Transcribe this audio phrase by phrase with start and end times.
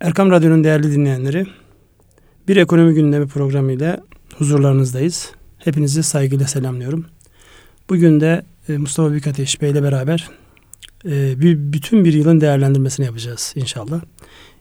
[0.00, 1.46] Erkam Radyo'nun değerli dinleyenleri,
[2.48, 4.00] bir ekonomi gündemi programıyla
[4.36, 5.32] huzurlarınızdayız.
[5.58, 7.04] Hepinizi saygıyla selamlıyorum.
[7.88, 10.28] Bugün de e, Mustafa Büyükateş Bey ile beraber
[11.04, 14.00] e, bir, bütün bir yılın değerlendirmesini yapacağız inşallah.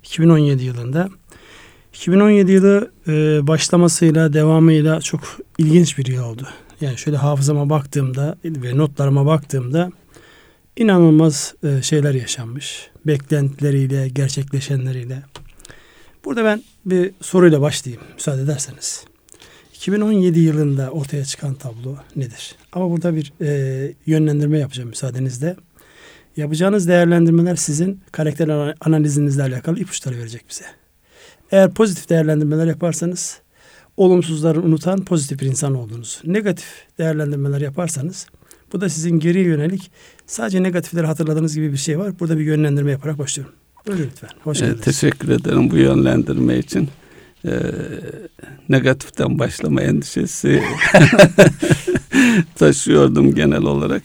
[0.04, 1.10] 2017 yılında.
[1.94, 5.22] 2017 yılı e, başlamasıyla, devamıyla çok
[5.58, 6.48] ilginç bir yıl oldu.
[6.82, 9.92] Yani şöyle hafızama baktığımda ve notlarıma baktığımda
[10.80, 12.90] inanılmaz şeyler yaşanmış.
[13.06, 15.24] Beklentileriyle, gerçekleşenleriyle.
[16.26, 19.06] Burada ben bir soruyla başlayayım müsaade ederseniz.
[19.74, 22.56] 2017 yılında ortaya çıkan tablo nedir?
[22.72, 25.56] Ama burada bir e, yönlendirme yapacağım müsaadenizle.
[26.38, 30.66] Yapacağınız değerlendirmeler sizin karakter analizinizle alakalı ipuçları verecek bize.
[31.52, 33.42] Eğer pozitif değerlendirmeler yaparsanız
[33.98, 36.22] olumsuzları unutan pozitif bir insan olduğunuz.
[36.26, 36.68] Negatif
[36.98, 38.28] değerlendirmeler yaparsanız
[38.74, 39.92] bu da sizin geriye yönelik
[40.28, 42.20] sadece negatifleri hatırladığınız gibi bir şey var.
[42.20, 43.56] Burada bir yönlendirme yaparak başlıyorum.
[43.88, 44.30] Buyurun lütfen.
[44.44, 44.82] Hoş geldiniz.
[44.82, 46.90] teşekkür ederim bu yönlendirme için.
[47.46, 47.52] Ee,
[48.70, 50.64] negatiften başlama endişesi
[52.56, 54.04] taşıyordum genel olarak.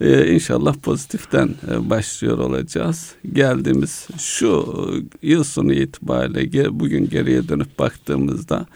[0.00, 3.12] Ee, inşallah pozitiften e, başlıyor olacağız.
[3.32, 4.76] Geldiğimiz şu
[5.22, 8.66] yıl sonu itibariyle bugün geriye dönüp baktığımızda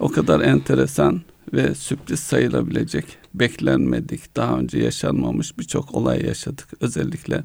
[0.00, 1.20] o kadar enteresan
[1.52, 6.68] ve sürpriz sayılabilecek, beklenmedik, daha önce yaşanmamış birçok olay yaşadık.
[6.80, 7.44] Özellikle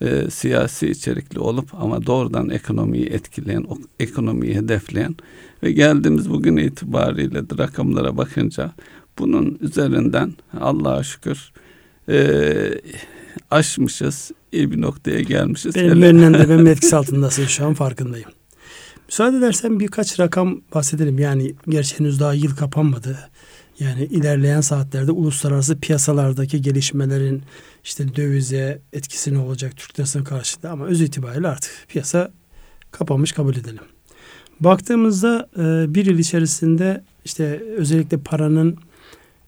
[0.00, 5.14] e, siyasi içerikli olup ama doğrudan ekonomiyi etkileyen, o ekonomiyi hedefleyen
[5.62, 8.72] ve geldiğimiz bugün itibariyle de rakamlara bakınca
[9.18, 11.52] bunun üzerinden Allah'a şükür
[12.08, 12.80] e,
[13.50, 15.74] aşmışız, iyi bir noktaya gelmişiz.
[15.74, 18.30] Benim yönlendirmemin etkisi altındasın şu an farkındayım.
[19.08, 21.18] Müsaade edersen birkaç rakam bahsedelim.
[21.18, 23.30] Yani gerçi henüz daha yıl kapanmadı.
[23.82, 27.42] Yani ilerleyen saatlerde uluslararası piyasalardaki gelişmelerin
[27.84, 32.32] işte dövize etkisi ne olacak Türk lirasına karşılığı ama öz itibariyle artık piyasa
[32.90, 33.82] kapanmış kabul edelim.
[34.60, 38.78] Baktığımızda e, bir yıl içerisinde işte özellikle paranın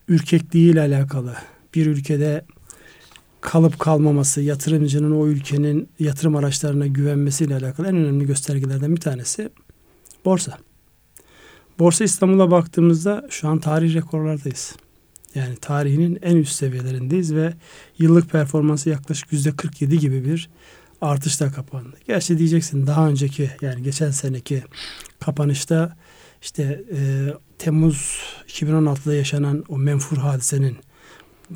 [0.07, 1.35] ürkekliği ile alakalı
[1.75, 2.45] bir ülkede
[3.41, 9.49] kalıp kalmaması, yatırımcının o ülkenin yatırım araçlarına güvenmesiyle alakalı en önemli göstergelerden bir tanesi
[10.25, 10.57] borsa.
[11.79, 14.75] Borsa İstanbul'a baktığımızda şu an tarih rekorlardayız.
[15.35, 17.53] Yani tarihinin en üst seviyelerindeyiz ve
[17.97, 20.49] yıllık performansı yaklaşık yüzde 47 gibi bir
[21.01, 21.97] artışla kapandı.
[22.07, 24.63] Gerçi diyeceksin daha önceki yani geçen seneki
[25.19, 25.97] kapanışta
[26.41, 27.27] işte e,
[27.57, 30.77] Temmuz 2016'da yaşanan o menfur hadisenin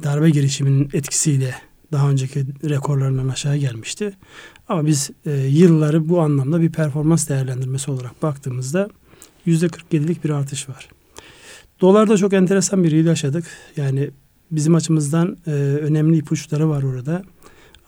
[0.04, 1.56] darbe girişiminin etkisiyle
[1.92, 4.14] daha önceki rekorlarından aşağı gelmişti.
[4.68, 8.90] Ama biz e, yılları bu anlamda bir performans değerlendirmesi olarak baktığımızda
[9.48, 10.90] %47'lik bir artış var.
[11.82, 13.46] Dolarda çok enteresan bir yıl yaşadık.
[13.78, 14.10] Yani
[14.52, 17.24] bizim açımızdan e, önemli ipuçları var orada.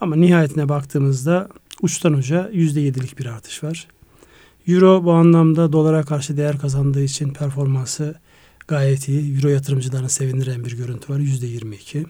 [0.00, 1.48] Ama nihayetine baktığımızda
[1.82, 3.88] uçtan uca yüzde yedilik bir artış var.
[4.66, 8.14] Euro bu anlamda dolara karşı değer kazandığı için performansı
[8.68, 9.36] gayet iyi.
[9.36, 11.18] Euro yatırımcılarını sevindiren bir görüntü var.
[11.18, 12.06] Yüzde yirmi iki.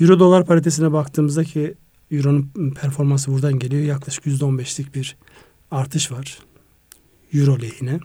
[0.00, 1.74] Euro dolar paritesine baktığımızda ki
[2.10, 3.82] Euro'nun performansı buradan geliyor.
[3.82, 5.16] Yaklaşık yüzde on beşlik bir
[5.70, 6.38] artış var.
[7.32, 8.00] Euro lehine.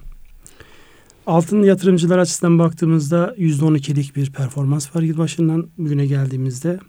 [1.29, 6.79] Altın yatırımcılar açısından baktığımızda %12'lik bir performans var yılbaşından bugüne geldiğimizde.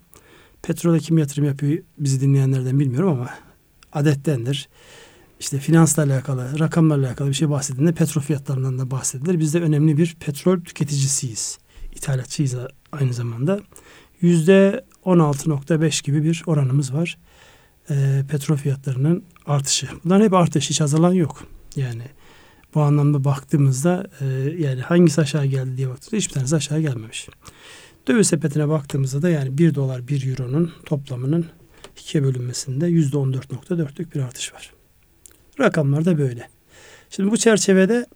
[0.62, 3.31] Petrole kim yatırım yapıyor bizi dinleyenlerden bilmiyorum ama
[3.93, 4.69] adettendir.
[5.41, 9.39] İşte finansla alakalı, rakamlarla alakalı bir şey bahsedildiğinde petrol fiyatlarından da bahsedilir.
[9.39, 11.59] Biz de önemli bir petrol tüketicisiyiz.
[11.93, 12.57] İthalatçıyız
[12.93, 13.61] aynı zamanda.
[14.21, 17.19] Yüzde 16.5 gibi bir oranımız var.
[17.91, 19.89] E, petrol fiyatlarının artışı.
[20.05, 21.45] Bunların hep artış, hiç azalan yok.
[21.77, 22.03] Yani
[22.75, 24.27] bu anlamda baktığımızda e,
[24.59, 27.29] yani hangisi aşağı geldi diye baktığımızda hiçbir tanesi aşağı gelmemiş.
[28.09, 31.47] Döviz sepetine baktığımızda da yani 1 dolar 1 euronun toplamının
[32.01, 34.73] ikiye bölünmesinde yüzde 14.4'lük bir artış var.
[35.61, 36.49] Rakamlar da böyle.
[37.11, 38.07] Şimdi bu çerçevede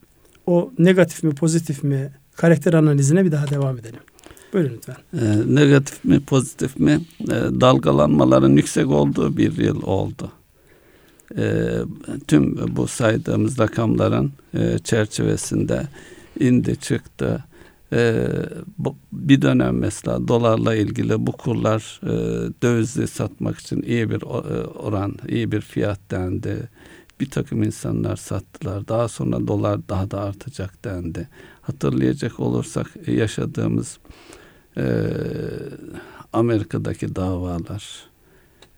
[0.46, 4.00] o negatif mi pozitif mi karakter analizine bir daha devam edelim.
[4.52, 4.96] Buyurun lütfen.
[5.12, 10.32] E, negatif mi pozitif mi e, dalgalanmaların yüksek olduğu bir yıl oldu
[11.36, 11.74] e,
[12.28, 15.88] tüm bu saydığımız rakamların e, çerçevesinde
[16.40, 17.44] indi çıktı.
[17.92, 18.28] E,
[18.78, 22.08] bu, bir dönem mesela dolarla ilgili bu kurlar e,
[22.62, 26.68] dövizi satmak için iyi bir e, oran, iyi bir fiyat dendi.
[27.20, 28.88] Bir takım insanlar sattılar.
[28.88, 31.28] Daha sonra dolar daha da artacak dendi.
[31.62, 33.98] Hatırlayacak olursak yaşadığımız
[34.76, 35.02] e,
[36.32, 38.04] Amerika'daki davalar,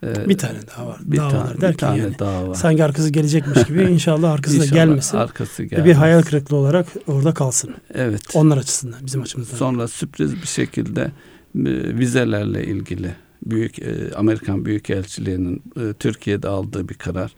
[0.02, 0.98] ee, bir tane daha var.
[1.04, 2.54] Bir Davalar tane, bir tane yani, daha var.
[2.54, 5.18] Sanki arkası gelecekmiş gibi inşallah arkası da gelmesin.
[5.18, 5.84] Arkası gelmesin.
[5.84, 7.74] Bir hayal kırıklığı olarak orada kalsın.
[7.94, 8.22] Evet.
[8.34, 9.56] Onlar açısından bizim açımızdan.
[9.56, 11.10] Sonra sürpriz bir şekilde e,
[11.98, 13.14] vizelerle ilgili
[13.46, 17.34] büyük e, Amerikan Büyükelçiliği'nin e, Türkiye'de aldığı bir karar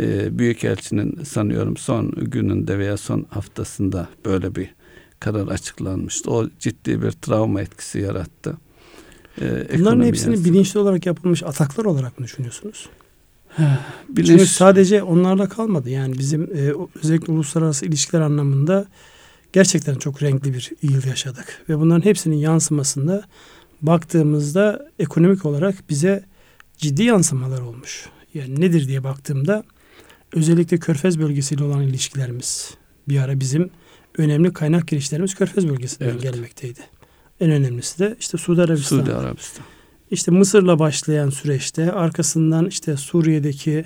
[0.00, 4.74] e, Büyükelçinin sanıyorum son gününde veya son haftasında böyle bir
[5.20, 6.30] karar açıklanmıştı.
[6.30, 8.56] O ciddi bir travma etkisi yarattı.
[9.40, 10.52] Ee, Bunların hepsini yansın.
[10.52, 12.88] bilinçli olarak yapılmış ataklar olarak mı düşünüyorsunuz?
[14.08, 14.26] Bilinç...
[14.26, 15.90] Çünkü sadece onlarla kalmadı.
[15.90, 18.86] Yani bizim e, özellikle uluslararası ilişkiler anlamında
[19.52, 21.64] gerçekten çok renkli bir yıl yaşadık.
[21.68, 23.24] Ve bunların hepsinin yansımasında
[23.82, 26.24] baktığımızda ekonomik olarak bize
[26.78, 28.06] ciddi yansımalar olmuş.
[28.34, 29.64] Yani nedir diye baktığımda
[30.32, 32.74] özellikle Körfez bölgesiyle olan ilişkilerimiz
[33.08, 33.70] bir ara bizim
[34.18, 36.22] önemli kaynak girişlerimiz Körfez bölgesinden evet.
[36.22, 36.80] gelmekteydi.
[37.40, 38.96] En önemlisi de işte Suudi Arabistan.
[38.98, 39.66] Suudi Arabistan.
[40.10, 43.84] İşte Mısır'la başlayan süreçte arkasından işte Suriye'deki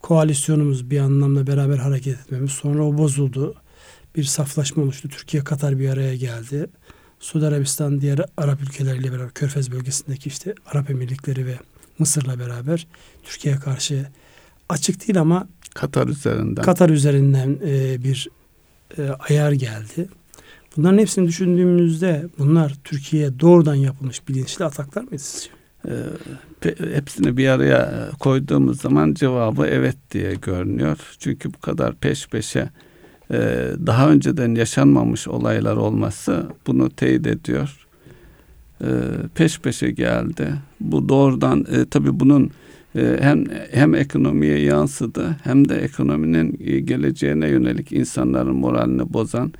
[0.00, 3.54] koalisyonumuz bir anlamda beraber hareket etmemiz sonra o bozuldu.
[4.16, 5.08] Bir saflaşma oluştu.
[5.08, 6.66] Türkiye Katar bir araya geldi.
[7.20, 11.58] Suudi Arabistan diğer Arap ülkeleriyle beraber Körfez bölgesindeki işte Arap Emirlikleri ve
[11.98, 12.86] Mısır'la beraber
[13.24, 14.06] Türkiye'ye karşı
[14.68, 18.28] açık değil ama Katar üzerinden Katar üzerinden e, bir
[18.98, 20.08] e, ayar geldi.
[20.76, 25.50] Bunların hepsini düşündüğümüzde bunlar Türkiye'ye doğrudan yapılmış bilinçli ataklar mıydı sizce?
[25.88, 30.98] Ee, hepsini bir araya koyduğumuz zaman cevabı evet diye görünüyor.
[31.18, 32.70] Çünkü bu kadar peş peşe
[33.30, 37.86] e, daha önceden yaşanmamış olaylar olması bunu teyit ediyor.
[38.80, 38.88] E,
[39.34, 40.54] peş peşe geldi.
[40.80, 42.50] Bu doğrudan e, tabii bunun
[42.96, 49.52] e, hem hem ekonomiye yansıdı hem de ekonominin e, geleceğine yönelik insanların moralini bozan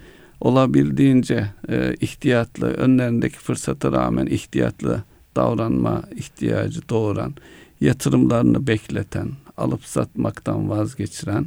[0.44, 5.02] olabildiğince e, ihtiyatlı önlerindeki fırsata rağmen ihtiyatlı
[5.37, 7.35] davranma ihtiyacı doğuran
[7.81, 11.46] yatırımlarını bekleten alıp satmaktan vazgeçiren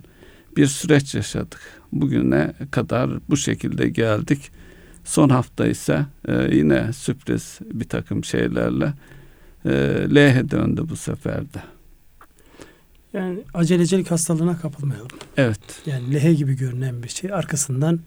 [0.58, 1.60] bir süreç yaşadık.
[1.92, 4.52] Bugüne kadar bu şekilde geldik.
[5.04, 8.94] Son hafta ise e, yine sürpriz bir takım şeylerle
[9.66, 9.72] e,
[10.16, 11.60] lehe döndü bu sefer de.
[13.14, 15.18] Yani acelecilik hastalığına kapılmayalım.
[15.38, 15.60] Evet.
[15.86, 17.34] Yani lehe gibi görünen bir şey.
[17.34, 18.00] Arkasından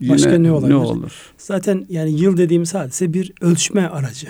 [0.00, 0.74] başka Yine ne olabilir?
[0.74, 1.32] Ne olur?
[1.38, 4.28] Zaten yani yıl dediğimiz hadise bir ölçme aracı.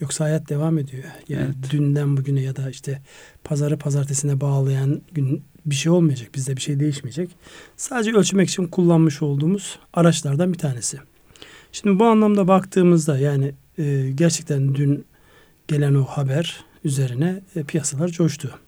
[0.00, 1.04] Yoksa hayat devam ediyor.
[1.28, 1.70] Yani evet.
[1.70, 3.02] dünden bugüne ya da işte
[3.44, 6.28] pazarı pazartesine bağlayan gün bir şey olmayacak.
[6.34, 7.30] Bizde bir şey değişmeyecek.
[7.76, 10.98] Sadece ölçmek için kullanmış olduğumuz araçlardan bir tanesi.
[11.72, 15.04] Şimdi bu anlamda baktığımızda yani e, gerçekten dün
[15.68, 18.58] gelen o haber üzerine e, piyasalar coştu.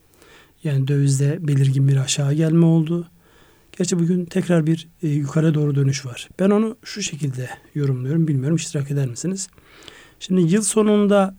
[0.65, 3.09] Yani dövizde belirgin bir aşağı gelme oldu.
[3.77, 6.29] Gerçi bugün tekrar bir e, yukarı doğru dönüş var.
[6.39, 8.29] Ben onu şu şekilde yorumluyorum.
[8.29, 9.49] Bilmiyorum iştirak eder misiniz?
[10.21, 11.37] Şimdi yıl sonunda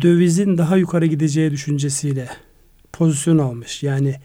[0.00, 2.28] dövizin daha yukarı gideceği düşüncesiyle
[2.92, 3.82] pozisyon almış.
[3.82, 4.16] Yani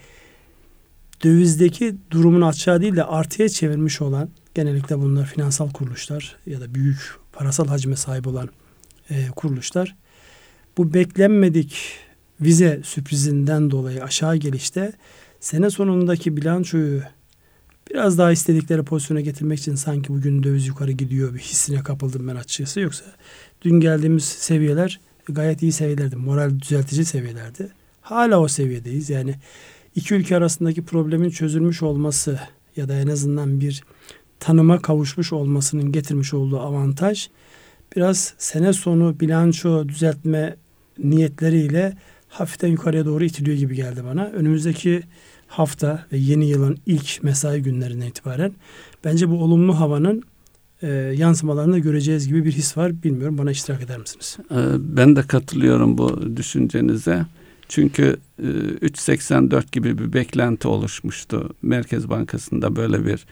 [1.23, 7.15] dövizdeki durumun aşağı değil de artıya çevirmiş olan genellikle bunlar finansal kuruluşlar ya da büyük
[7.33, 8.49] parasal hacme sahip olan
[9.09, 9.95] e, kuruluşlar
[10.77, 11.77] bu beklenmedik
[12.41, 14.93] vize sürprizinden dolayı aşağı gelişte
[15.39, 17.01] sene sonundaki bilançoyu
[17.91, 22.35] biraz daha istedikleri pozisyona getirmek için sanki bugün döviz yukarı gidiyor bir hissine kapıldım ben
[22.35, 22.79] açıkçası.
[22.79, 23.05] Yoksa
[23.61, 24.99] dün geldiğimiz seviyeler
[25.29, 26.15] gayet iyi seviyelerdi.
[26.15, 27.69] Moral düzeltici seviyelerdi.
[28.01, 29.09] Hala o seviyedeyiz.
[29.09, 29.35] Yani
[29.95, 32.39] iki ülke arasındaki problemin çözülmüş olması
[32.75, 33.83] ya da en azından bir
[34.39, 37.29] tanıma kavuşmuş olmasının getirmiş olduğu avantaj
[37.95, 40.55] biraz sene sonu bilanço düzeltme
[40.97, 41.97] niyetleriyle
[42.29, 44.25] hafiften yukarıya doğru itiliyor gibi geldi bana.
[44.25, 45.03] Önümüzdeki
[45.47, 48.51] hafta ve yeni yılın ilk mesai günlerinden itibaren
[49.03, 50.23] bence bu olumlu havanın
[50.81, 50.87] e,
[51.17, 53.03] yansımalarını göreceğiz gibi bir his var.
[53.03, 54.37] Bilmiyorum bana iştirak eder misiniz?
[54.51, 57.25] Ee, ben de katılıyorum bu düşüncenize.
[57.69, 61.55] Çünkü e, 3.84 gibi bir beklenti oluşmuştu.
[61.61, 63.25] Merkez Bankası'nda böyle bir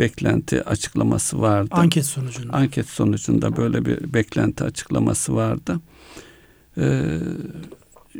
[0.00, 1.68] beklenti açıklaması vardı.
[1.70, 2.52] Anket sonucunda.
[2.52, 5.80] Anket sonucunda böyle bir beklenti açıklaması vardı.
[6.78, 7.18] Ee,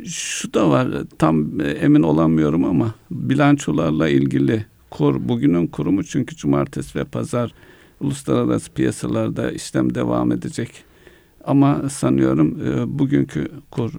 [0.05, 0.87] şu da var
[1.19, 7.53] tam emin olamıyorum ama bilançolarla ilgili kur bugünün kurumu çünkü cumartesi ve pazar
[8.01, 10.69] uluslararası piyasalarda işlem devam edecek.
[11.43, 13.91] Ama sanıyorum e, bugünkü kur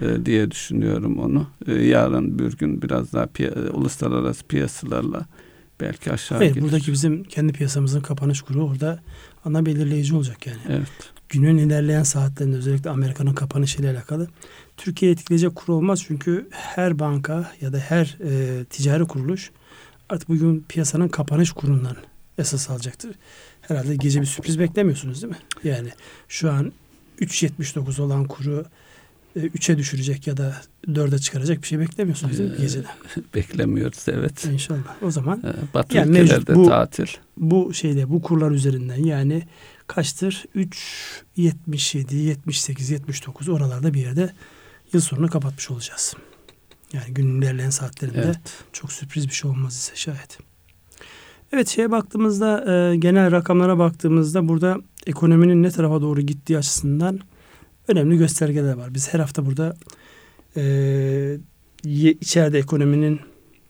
[0.00, 1.46] e, diye düşünüyorum onu.
[1.66, 5.26] E, yarın bir gün biraz daha piy- uluslararası piyasalarla
[5.80, 6.64] belki aşağı Hayır, gelir.
[6.64, 9.00] buradaki bizim kendi piyasamızın kapanış kuru orada
[9.44, 10.58] ana belirleyici olacak yani.
[10.68, 11.12] Evet.
[11.28, 14.28] Günün ilerleyen saatlerinde özellikle Amerika'nın kapanışıyla alakalı
[14.76, 19.50] Türkiye etkileyecek kur olmaz çünkü her banka ya da her e, ticari kuruluş
[20.08, 21.96] artık bugün piyasanın kapanış kurundan
[22.38, 23.16] esas alacaktır.
[23.60, 25.38] Herhalde gece bir sürpriz beklemiyorsunuz değil mi?
[25.64, 25.88] Yani
[26.28, 26.72] şu an
[27.20, 28.64] 3.79 olan kuru
[29.36, 30.56] 3'e düşürecek ya da
[30.86, 32.86] 4'e çıkaracak bir şey beklemiyorsunuz değil mi gecede?
[33.34, 34.44] Beklemiyoruz evet.
[34.44, 35.02] İnşallah.
[35.02, 37.06] O zaman ee, Batı yani mevcut, bu, tatil.
[37.36, 39.42] Bu şeyde bu kurlar üzerinden yani
[39.88, 40.44] kaçtır?
[40.54, 44.32] 3 77 78 79 oralarda bir yerde
[44.92, 46.14] yıl sonunu kapatmış olacağız.
[46.92, 48.64] Yani günün ilerleyen saatlerinde Evet.
[48.72, 50.38] çok sürpriz bir şey olmaz ise şayet.
[51.52, 57.20] Evet şeye baktığımızda e, genel rakamlara baktığımızda burada ekonominin ne tarafa doğru gittiği açısından
[57.88, 58.94] önemli göstergeler var.
[58.94, 59.76] Biz her hafta burada
[60.56, 61.38] e,
[61.84, 63.20] içeride ekonominin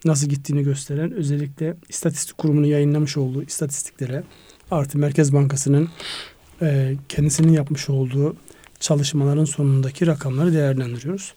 [0.04, 4.25] nasıl gittiğini gösteren özellikle istatistik kurumunun yayınlamış olduğu istatistiklere
[4.70, 5.88] artı Merkez Bankası'nın
[6.62, 8.37] e, kendisinin yapmış olduğu
[8.80, 11.34] çalışmaların sonundaki rakamları değerlendiriyoruz.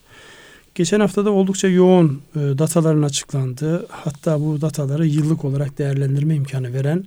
[0.76, 7.06] Geçen haftada oldukça yoğun e, dataların açıklandığı hatta bu dataları yıllık olarak değerlendirme imkanı veren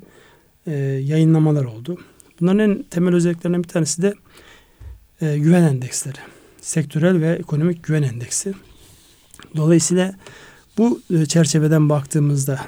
[0.66, 1.98] e, yayınlamalar oldu.
[2.40, 4.14] Bunların en temel özelliklerinden bir tanesi de
[5.20, 6.18] e, güven endeksleri.
[6.60, 8.54] Sektörel ve ekonomik güven endeksi.
[9.56, 10.14] Dolayısıyla
[10.78, 12.60] bu e, çerçeveden baktığımızda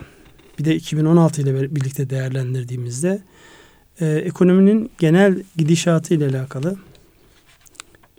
[0.59, 3.23] bir de 2016 ile birlikte değerlendirdiğimizde
[4.01, 6.77] e, ekonominin genel gidişatı ile alakalı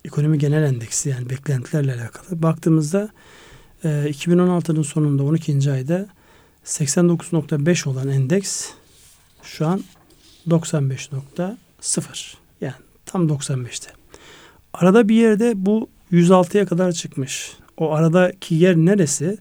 [0.06, 3.10] ekonomi genel endeksi yani beklentilerle alakalı baktığımızda
[3.84, 5.72] e, 2016'nın sonunda 12.
[5.72, 6.08] ayda
[6.66, 8.70] 89.5 olan endeks
[9.44, 9.84] şu an
[10.48, 12.74] 95.0 yani
[13.06, 13.90] tam 95'te.
[14.74, 17.54] Arada bir yerde bu 106'ya kadar çıkmış.
[17.78, 19.38] O aradaki yer neresi?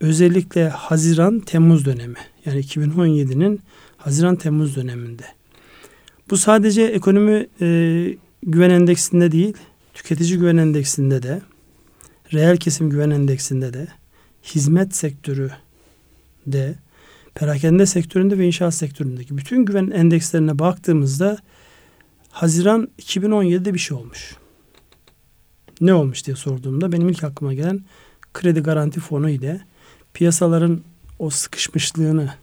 [0.00, 2.18] Özellikle Haziran-Temmuz dönemi.
[2.44, 3.60] Yani 2017'nin
[3.96, 5.37] Haziran-Temmuz döneminde.
[6.30, 9.56] Bu sadece ekonomi e, güven endeksinde değil,
[9.94, 11.40] tüketici güven endeksinde de,
[12.32, 13.86] reel kesim güven endeksinde de,
[14.42, 15.50] hizmet sektörü
[16.46, 16.74] de,
[17.34, 21.38] perakende sektöründe ve inşaat sektöründeki bütün güven endekslerine baktığımızda
[22.30, 24.36] Haziran 2017'de bir şey olmuş.
[25.80, 27.80] Ne olmuş diye sorduğumda benim ilk aklıma gelen
[28.34, 29.60] kredi garanti fonu ile
[30.14, 30.80] piyasaların
[31.18, 32.34] o sıkışmışlığını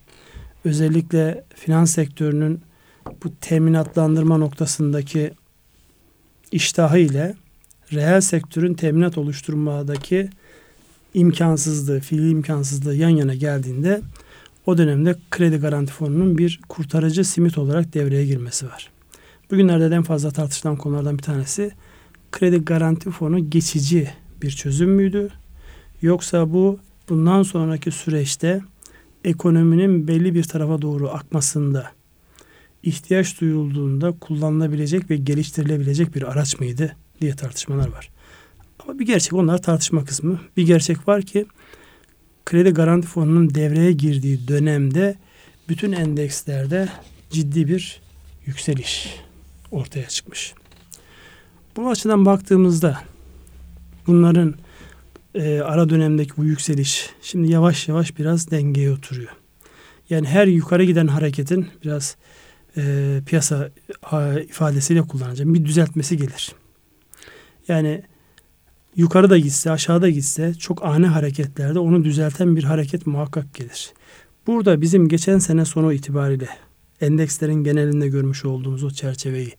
[0.66, 2.62] özellikle finans sektörünün
[3.24, 5.34] bu teminatlandırma noktasındaki
[6.52, 7.36] iştahı ile
[7.94, 10.30] reel sektörün teminat oluşturmadaki
[11.14, 14.02] imkansızlığı, fiili imkansızlığı yan yana geldiğinde
[14.66, 18.92] o dönemde kredi garanti fonunun bir kurtarıcı simit olarak devreye girmesi var.
[19.52, 21.72] Bugünlerde en fazla tartışılan konulardan bir tanesi
[22.32, 24.10] kredi garanti fonu geçici
[24.42, 25.30] bir çözüm müydü?
[26.02, 28.62] Yoksa bu bundan sonraki süreçte
[29.24, 31.92] ekonominin belli bir tarafa doğru akmasında
[32.86, 38.10] ihtiyaç duyulduğunda kullanılabilecek ve geliştirilebilecek bir araç mıydı diye tartışmalar var.
[38.80, 40.40] Ama bir gerçek onlar tartışma kısmı.
[40.58, 41.46] Bir gerçek var ki
[42.46, 45.16] kredi garanti fonunun devreye girdiği dönemde
[45.70, 46.90] bütün endekslerde
[47.30, 48.02] ciddi bir
[48.46, 49.16] yükseliş
[49.72, 50.54] ortaya çıkmış.
[51.76, 53.02] Bu açıdan baktığımızda
[54.08, 54.56] bunların
[55.36, 59.32] e, ara dönemdeki bu yükseliş şimdi yavaş yavaş biraz dengeye oturuyor.
[60.10, 62.16] Yani her yukarı giden hareketin biraz
[62.78, 63.70] e, piyasa
[64.50, 66.52] ifadesiyle kullanacağım bir düzeltmesi gelir.
[67.68, 68.04] Yani
[68.96, 73.94] yukarıda gitse aşağıda gitse çok ani hareketlerde onu düzelten bir hareket muhakkak gelir.
[74.48, 76.50] Burada bizim geçen sene sonu itibariyle
[77.02, 79.54] endekslerin genelinde görmüş olduğumuz o çerçeveyi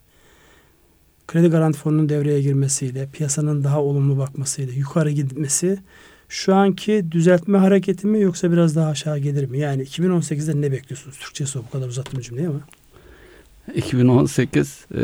[1.26, 5.78] kredi garanti fonunun devreye girmesiyle piyasanın daha olumlu bakmasıyla yukarı gitmesi
[6.28, 9.58] şu anki düzeltme hareketi mi yoksa biraz daha aşağı gelir mi?
[9.58, 11.18] Yani 2018'de ne bekliyorsunuz?
[11.18, 12.60] Türkçesi o bu kadar uzattım cümleyi ama.
[13.74, 14.98] 2018 e,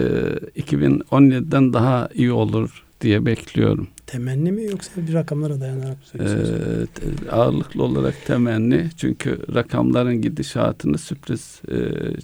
[0.60, 3.88] 2017'den daha iyi olur diye bekliyorum.
[4.06, 6.50] Temenni mi yoksa bir rakamlara dayanarak mı söylüyorsunuz?
[6.50, 11.76] Ee, ağırlıklı olarak temenni çünkü rakamların gidişatını sürpriz e,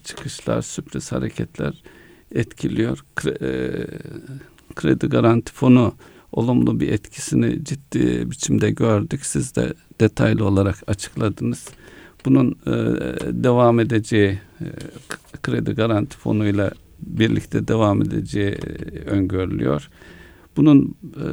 [0.05, 1.83] çıkışlar, sürpriz hareketler
[2.35, 3.05] etkiliyor.
[3.17, 3.51] Kre, e,
[4.75, 5.95] kredi garanti fonu
[6.33, 9.27] olumlu bir etkisini ciddi biçimde gördük.
[9.27, 11.69] Siz de detaylı olarak açıkladınız.
[12.25, 12.73] Bunun e,
[13.45, 14.67] devam edeceği e,
[15.43, 19.89] kredi garanti fonuyla birlikte devam edeceği e, öngörülüyor.
[20.57, 21.27] Bunun e,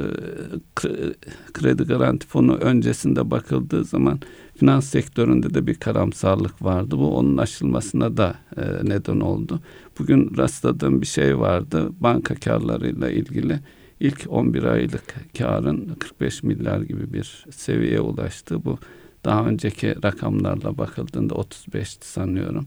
[1.54, 4.20] kredi garanti fonu öncesinde bakıldığı zaman
[4.56, 6.98] finans sektöründe de bir karamsarlık vardı.
[6.98, 9.60] Bu onun aşılmasına da e, neden oldu.
[10.00, 11.90] Bugün rastladığım bir şey vardı.
[12.00, 13.60] Banka karlarıyla ilgili
[14.00, 18.66] ilk 11 aylık karın 45 milyar gibi bir seviyeye ulaştı.
[18.66, 18.78] Bu
[19.26, 22.66] daha önceki rakamlarla bakıldığında 35'ti sanıyorum.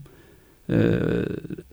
[0.69, 0.99] E,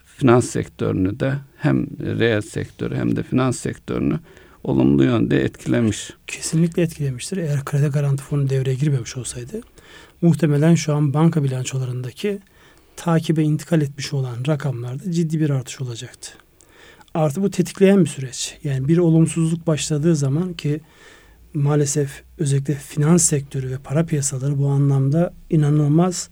[0.05, 4.21] finans sektörünü de hem reel sektörü hem de finans sektörünü
[4.65, 6.11] olumlu yönde etkilemiş.
[6.27, 7.37] Kesinlikle etkilemiştir.
[7.37, 9.61] Eğer kredi garanti fonu devreye girmemiş olsaydı
[10.23, 12.39] muhtemelen şu an banka bilançolarındaki
[12.97, 16.31] takibe intikal etmiş olan rakamlarda ciddi bir artış olacaktı.
[17.15, 18.59] Artı bu tetikleyen bir süreç.
[18.65, 20.81] Yani bir olumsuzluk başladığı zaman ki
[21.55, 26.31] maalesef özellikle finans sektörü ve para piyasaları bu anlamda inanılmaz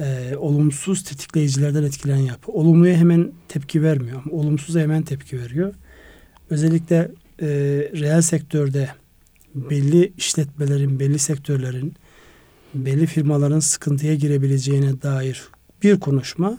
[0.00, 2.52] e, olumsuz tetikleyicilerden etkilenen yapı.
[2.52, 5.74] Olumluya hemen tepki vermiyor ama olumsuza hemen tepki veriyor.
[6.50, 7.10] Özellikle
[7.42, 7.48] e,
[8.00, 8.88] reel sektörde
[9.54, 11.94] belli işletmelerin, belli sektörlerin,
[12.74, 15.42] belli firmaların sıkıntıya girebileceğine dair
[15.82, 16.58] bir konuşma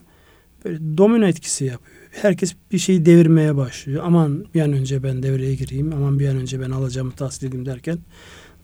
[0.65, 1.97] böyle domino etkisi yapıyor.
[2.11, 4.03] Herkes bir şeyi devirmeye başlıyor.
[4.05, 7.65] Aman bir an önce ben devreye gireyim, aman bir an önce ben alacağımı tahsil edeyim
[7.65, 7.97] derken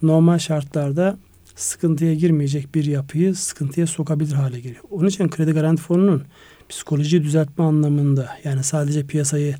[0.02, 1.18] normal şartlarda
[1.56, 4.84] sıkıntıya girmeyecek bir yapıyı sıkıntıya sokabilir hale geliyor.
[4.90, 6.24] Onun için kredi garanti fonunun
[6.70, 9.56] psikoloji düzeltme anlamında yani sadece piyasayı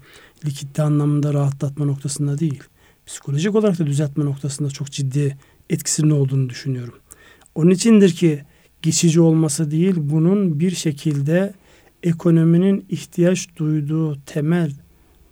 [0.46, 2.64] likitte anlamında rahatlatma noktasında değil,
[3.06, 5.38] psikolojik olarak da düzeltme noktasında çok ciddi
[5.70, 6.94] etkisinin olduğunu düşünüyorum.
[7.56, 8.44] Onun içindir ki
[8.82, 11.54] geçici olması değil, bunun bir şekilde
[12.04, 14.72] ekonominin ihtiyaç duyduğu temel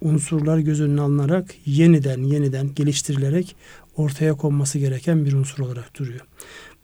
[0.01, 3.55] unsurlar göz önüne alınarak yeniden yeniden geliştirilerek
[3.97, 6.21] ortaya konması gereken bir unsur olarak duruyor.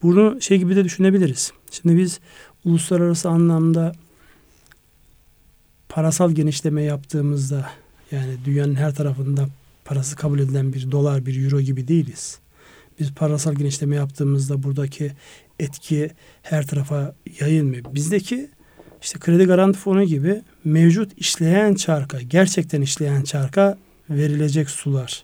[0.01, 1.51] Bunu şey gibi de düşünebiliriz.
[1.72, 2.20] Şimdi biz
[2.65, 3.93] uluslararası anlamda
[5.89, 7.70] parasal genişleme yaptığımızda
[8.12, 9.50] yani dünyanın her tarafında
[9.86, 12.39] parası kabul edilen bir dolar, bir euro gibi değiliz.
[13.00, 15.12] Biz parasal genişleme yaptığımızda buradaki
[15.60, 17.86] etki her tarafa yayılmıyor.
[17.93, 18.50] Bizdeki
[19.01, 23.77] işte kredi garanti fonu gibi mevcut işleyen çarka, gerçekten işleyen çarka
[24.10, 25.24] verilecek sular,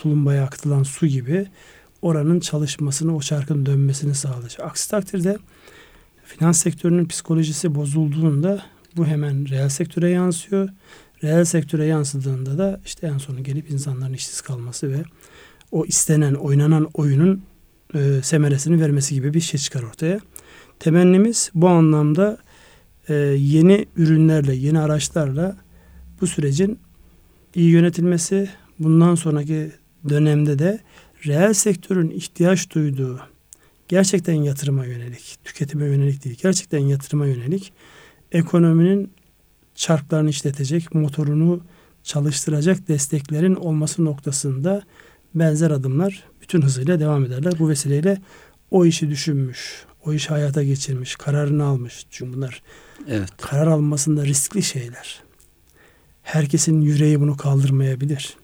[0.00, 1.46] tulumbaya akıtılan su gibi
[2.02, 4.60] oranın çalışmasını, o çarkın dönmesini sağlayacak.
[4.60, 5.38] Aksi takdirde
[6.24, 8.62] finans sektörünün psikolojisi bozulduğunda
[8.96, 10.68] bu hemen reel sektöre yansıyor.
[11.24, 15.02] Reel sektöre yansıdığında da işte en sonu gelip insanların işsiz kalması ve
[15.72, 17.42] o istenen, oynanan oyunun
[17.94, 20.20] e, semeresini vermesi gibi bir şey çıkar ortaya.
[20.78, 22.38] Temennimiz bu anlamda
[23.08, 25.56] e, yeni ürünlerle, yeni araçlarla
[26.20, 26.78] bu sürecin
[27.54, 29.72] iyi yönetilmesi, bundan sonraki
[30.08, 30.80] dönemde de
[31.26, 33.20] reel sektörün ihtiyaç duyduğu
[33.88, 37.72] gerçekten yatırıma yönelik, tüketime yönelik değil, gerçekten yatırıma yönelik
[38.32, 39.12] ekonominin
[39.74, 41.60] çarklarını işletecek, motorunu
[42.02, 44.82] çalıştıracak desteklerin olması noktasında
[45.34, 47.52] benzer adımlar bütün hızıyla devam ederler.
[47.58, 48.22] Bu vesileyle
[48.70, 52.06] o işi düşünmüş, o işi hayata geçirmiş, kararını almış.
[52.10, 52.62] Çünkü bunlar
[53.08, 53.28] evet.
[53.40, 55.22] karar almasında riskli şeyler.
[56.22, 58.36] Herkesin yüreği bunu kaldırmayabilir.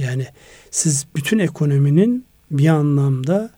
[0.00, 0.26] Yani
[0.70, 3.50] siz bütün ekonominin bir anlamda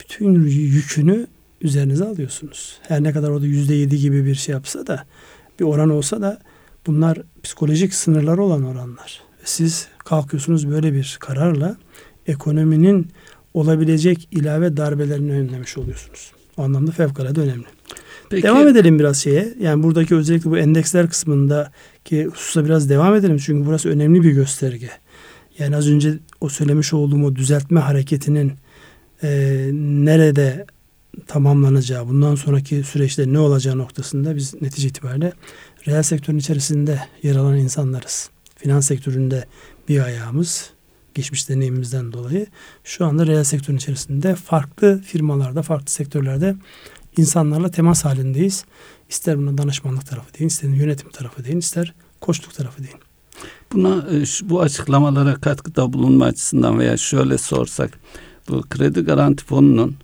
[0.00, 1.26] bütün yükünü
[1.60, 2.78] üzerinize alıyorsunuz.
[2.88, 5.04] Her ne kadar orada yüzde yedi gibi bir şey yapsa da
[5.60, 6.38] bir oran olsa da
[6.86, 9.20] bunlar psikolojik sınırları olan oranlar.
[9.44, 11.76] Siz kalkıyorsunuz böyle bir kararla
[12.26, 13.08] ekonominin
[13.54, 16.32] olabilecek ilave darbelerini önlemiş oluyorsunuz.
[16.56, 17.66] O anlamda fevkalade önemli.
[18.30, 18.42] Peki.
[18.42, 19.54] Devam edelim biraz şeye.
[19.60, 23.38] Yani buradaki özellikle bu endeksler kısmındaki hususa biraz devam edelim.
[23.38, 24.90] Çünkü burası önemli bir gösterge.
[25.60, 28.52] Yani az önce o söylemiş olduğum o düzeltme hareketinin
[29.22, 29.28] e,
[29.72, 30.66] nerede
[31.26, 35.32] tamamlanacağı, bundan sonraki süreçte ne olacağı noktasında biz netice itibariyle
[35.86, 38.30] reel sektörün içerisinde yer alan insanlarız.
[38.56, 39.44] Finans sektöründe
[39.88, 40.70] bir ayağımız,
[41.14, 42.46] geçmiş deneyimimizden dolayı
[42.84, 46.56] şu anda reel sektörün içerisinde farklı firmalarda, farklı sektörlerde
[47.16, 48.64] insanlarla temas halindeyiz.
[49.08, 53.09] İster buna danışmanlık tarafı deyin, ister yönetim tarafı deyin, ister koçluk tarafı deyin.
[53.72, 57.90] Buna e, bu açıklamalara katkıda bulunma açısından veya şöyle sorsak
[58.48, 59.94] bu kredi garanti fonunun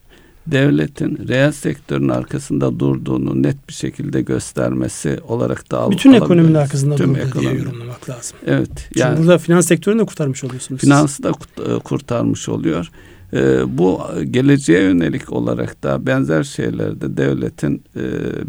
[0.46, 7.14] devletin reel sektörün arkasında durduğunu net bir şekilde göstermesi olarak da Bütün ekonominin arkasında Tüm
[7.14, 7.50] durduğu ekonomi.
[7.50, 8.38] diye yorumlamak lazım.
[8.46, 8.70] Evet.
[8.76, 10.80] Çünkü yani, burada finans sektörünü de kurtarmış oluyorsunuz.
[10.80, 12.90] Finansı da e, kurtarmış oluyor.
[13.32, 18.02] Ee, bu geleceğe yönelik olarak da benzer şeylerde devletin e,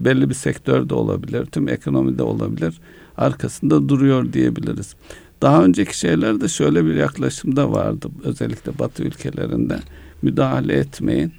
[0.06, 2.80] belli bir sektörde olabilir, tüm ekonomide olabilir
[3.18, 4.96] arkasında duruyor diyebiliriz.
[5.42, 9.80] Daha önceki şeylerde şöyle bir yaklaşımda vardı özellikle Batı ülkelerinde
[10.22, 11.34] müdahale etmeyin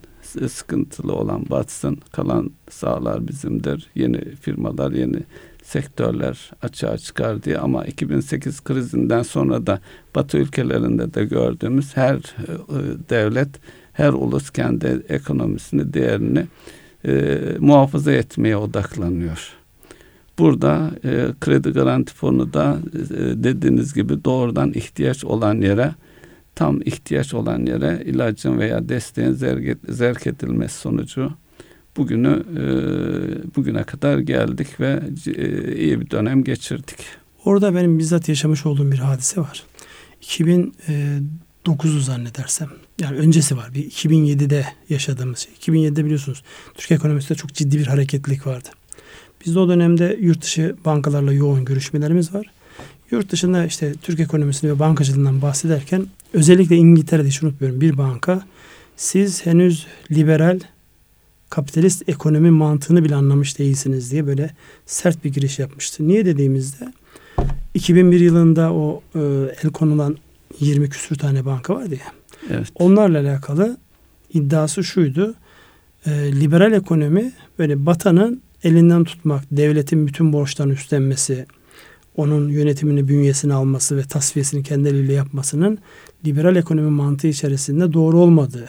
[0.49, 5.23] sıkıntılı olan batsın kalan sağlar bizimdir yeni firmalar yeni
[5.63, 9.81] sektörler açığa çıkar diye ama 2008 krizinden sonra da
[10.15, 12.23] Batı ülkelerinde de gördüğümüz her e,
[13.11, 13.49] devlet
[13.93, 16.47] her ulus kendi ekonomisini değerini
[17.05, 19.58] e, muhafaza etmeye odaklanıyor.
[20.39, 25.95] Burada e, kredi garanti fonu da e, dediğiniz gibi doğrudan ihtiyaç olan yere
[26.55, 29.33] tam ihtiyaç olan yere ilacın veya desteğin
[29.89, 31.33] zerk, edilmesi sonucu
[31.97, 32.63] bugünü e,
[33.57, 36.99] bugüne kadar geldik ve e, iyi bir dönem geçirdik.
[37.45, 39.63] Orada benim bizzat yaşamış olduğum bir hadise var.
[40.23, 42.69] 2009'u zannedersem
[43.01, 43.75] yani öncesi var.
[43.75, 45.53] Bir 2007'de yaşadığımız şey.
[45.55, 46.43] 2007'de biliyorsunuz
[46.75, 48.69] Türkiye ekonomisinde çok ciddi bir hareketlilik vardı.
[49.47, 52.47] Biz de o dönemde yurt dışı bankalarla yoğun görüşmelerimiz var.
[53.11, 58.43] Yurt dışında işte Türk ekonomisini ve bankacılığından bahsederken özellikle İngiltere'de hiç unutmuyorum bir banka
[58.97, 60.61] siz henüz liberal
[61.51, 64.51] kapitalist ekonomi mantığını bile anlamış değilsiniz diye böyle
[64.87, 66.09] sert bir giriş yapmıştı.
[66.09, 66.93] Niye dediğimizde
[67.75, 69.21] 2001 yılında o e,
[69.63, 70.17] el konulan
[70.61, 72.13] 20 küsür tane banka vardı ya.
[72.51, 72.69] Evet.
[72.75, 73.77] Onlarla alakalı
[74.35, 75.35] iddiası şuydu.
[76.07, 81.47] E, liberal ekonomi böyle batanın elinden tutmak, devletin bütün borçlarını üstlenmesi,
[82.17, 85.79] onun yönetimini bünyesine alması ve tasfiyesini kendi eliyle yapmasının
[86.27, 88.69] liberal ekonomi mantığı içerisinde doğru olmadığı.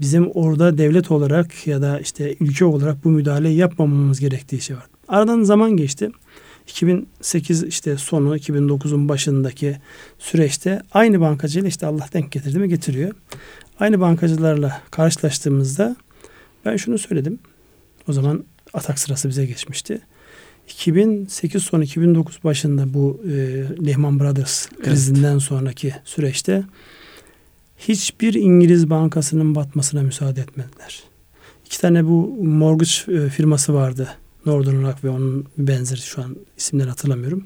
[0.00, 4.86] Bizim orada devlet olarak ya da işte ülke olarak bu müdahaleyi yapmamamız gerektiği şey var.
[5.08, 6.10] Aradan zaman geçti.
[6.68, 9.76] 2008 işte sonu 2009'un başındaki
[10.18, 13.12] süreçte aynı bankacıyla işte Allah denk getirdi mi getiriyor.
[13.80, 15.96] Aynı bankacılarla karşılaştığımızda
[16.64, 17.38] ben şunu söyledim.
[18.08, 20.00] O zaman atak sırası bize geçmişti.
[20.68, 23.36] 2008 sonu 2009 başında bu e,
[23.86, 25.42] Lehman Brothers krizinden evet.
[25.42, 26.64] sonraki süreçte
[27.78, 31.02] hiçbir İngiliz bankasının batmasına müsaade etmediler.
[31.66, 34.08] İki tane bu mortgage e, firması vardı.
[34.46, 37.44] Northern Rock ve onun benzeri şu an isimleri hatırlamıyorum.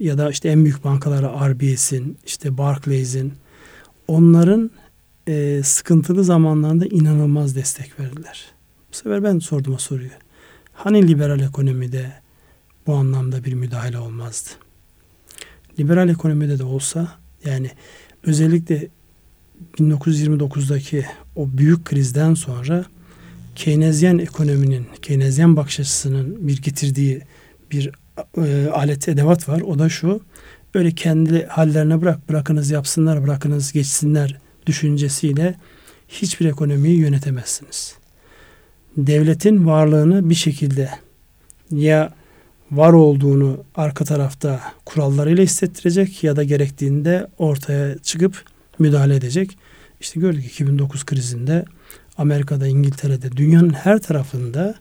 [0.00, 3.32] Ya da işte en büyük bankaları RBS'in, işte Barclays'in
[4.08, 4.70] onların
[5.28, 8.46] e, sıkıntılı zamanlarında inanılmaz destek verdiler.
[8.92, 10.10] Bu sefer ben sordum o soruyu.
[10.76, 12.12] Hani liberal ekonomide
[12.86, 14.48] bu anlamda bir müdahale olmazdı?
[15.78, 17.12] Liberal ekonomide de olsa
[17.44, 17.70] yani
[18.22, 18.88] özellikle
[19.78, 21.04] 1929'daki
[21.36, 22.84] o büyük krizden sonra
[23.54, 27.22] Keynesyen ekonominin, Keynesyen bakış açısının bir getirdiği
[27.70, 27.90] bir
[28.38, 29.60] e, alet edevat var.
[29.60, 30.20] O da şu.
[30.74, 35.54] Öyle kendi hallerine bırak, bırakınız yapsınlar, bırakınız geçsinler düşüncesiyle
[36.08, 37.94] hiçbir ekonomiyi yönetemezsiniz.
[38.96, 40.90] Devletin varlığını bir şekilde
[41.70, 42.14] ya
[42.70, 48.44] var olduğunu arka tarafta kurallarıyla hissettirecek ya da gerektiğinde ortaya çıkıp
[48.78, 49.58] müdahale edecek.
[50.00, 51.64] İşte gördük 2009 krizinde
[52.18, 54.74] Amerika'da, İngiltere'de, dünyanın her tarafında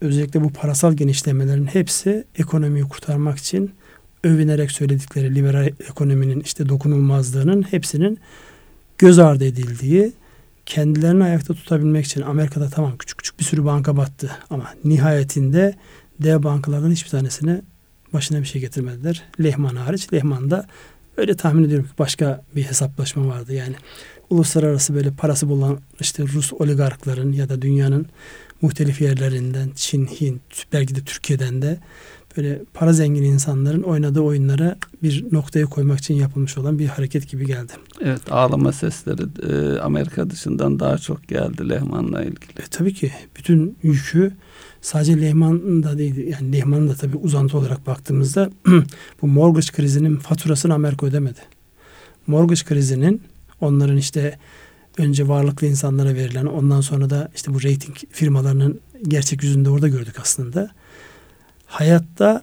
[0.00, 3.70] özellikle bu parasal genişlemelerin hepsi ekonomiyi kurtarmak için
[4.24, 8.18] övünerek söyledikleri liberal ekonominin işte dokunulmazlığının hepsinin
[8.98, 10.12] göz ardı edildiği
[10.68, 15.74] kendilerini ayakta tutabilmek için Amerika'da tamam küçük küçük bir sürü banka battı ama nihayetinde
[16.22, 17.62] dev bankalardan hiçbir tanesine
[18.12, 19.22] başına bir şey getirmediler.
[19.42, 20.12] Lehman hariç.
[20.12, 20.66] Lehman'da
[21.16, 23.54] öyle tahmin ediyorum ki başka bir hesaplaşma vardı.
[23.54, 23.74] Yani
[24.30, 28.06] uluslararası böyle parası bulan işte Rus oligarkların ya da dünyanın
[28.62, 31.78] muhtelif yerlerinden Çin, Hint, belki de Türkiye'den de
[32.38, 37.46] böyle para zengin insanların oynadığı oyunlara bir noktaya koymak için yapılmış olan bir hareket gibi
[37.46, 37.72] geldi.
[38.00, 39.22] Evet ağlama sesleri
[39.52, 42.58] e, Amerika dışından daha çok geldi Lehman'la ilgili.
[42.58, 44.32] E, tabii ki bütün yükü
[44.80, 48.50] sadece Lehman da değil yani Lehman'ın da tabii uzantı olarak baktığımızda
[49.22, 51.40] bu mortgage krizinin faturasını Amerika ödemedi.
[52.26, 53.22] Mortgage krizinin
[53.60, 54.38] onların işte
[54.98, 60.16] önce varlıklı insanlara verilen ondan sonra da işte bu rating firmalarının gerçek yüzünde orada gördük
[60.20, 60.70] aslında.
[61.68, 62.42] Hayatta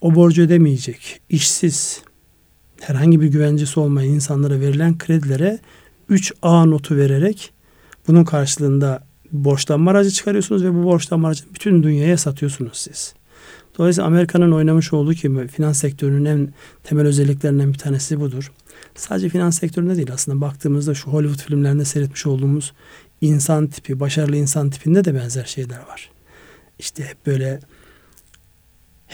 [0.00, 2.02] o borcu ödemeyecek, işsiz,
[2.80, 5.58] herhangi bir güvencesi olmayan insanlara verilen kredilere
[6.10, 7.52] 3A notu vererek
[8.08, 13.14] bunun karşılığında borçlanma aracı çıkarıyorsunuz ve bu borçlanma aracını bütün dünyaya satıyorsunuz siz.
[13.78, 18.52] Dolayısıyla Amerika'nın oynamış olduğu gibi finans sektörünün en temel özelliklerinden bir tanesi budur.
[18.94, 22.72] Sadece finans sektöründe değil aslında baktığımızda şu Hollywood filmlerinde seyretmiş olduğumuz
[23.20, 26.10] insan tipi, başarılı insan tipinde de benzer şeyler var.
[26.78, 27.60] İşte hep böyle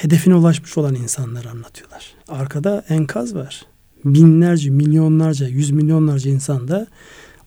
[0.03, 2.15] hedefine ulaşmış olan insanları anlatıyorlar.
[2.29, 3.67] Arkada enkaz var.
[4.05, 6.87] Binlerce, milyonlarca, yüz milyonlarca insan da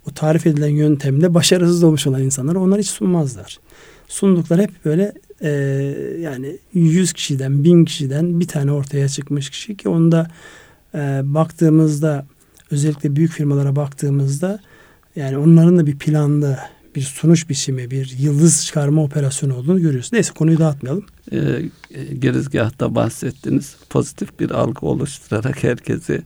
[0.10, 3.60] o tarif edilen yöntemle başarısız olmuş olan insanlar onlar hiç sunmazlar.
[4.08, 5.50] Sunduklar hep böyle e,
[6.20, 10.28] yani yüz kişiden, bin kişiden bir tane ortaya çıkmış kişi ki onda
[10.96, 12.26] e, baktığımızda
[12.72, 14.60] özellikle büyük firmalara baktığımızda
[15.16, 16.60] yani onların da bir planlı
[16.96, 20.10] bir sonuç biçimi, bir yıldız çıkarma operasyonu olduğunu görüyoruz.
[20.14, 21.06] Neyse konuyu dağıtmayalım.
[21.32, 21.62] E,
[22.20, 23.76] gerizgahta bahsettiniz.
[23.90, 26.22] Pozitif bir algı oluşturarak herkesi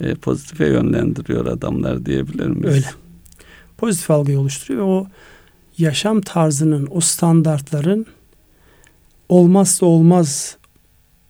[0.00, 2.74] e, pozitife yönlendiriyor adamlar diyebilir miyiz?
[2.74, 2.86] Öyle.
[3.78, 5.06] Pozitif algıyı oluşturuyor ve o
[5.78, 8.06] yaşam tarzının, o standartların
[9.28, 10.56] olmazsa olmaz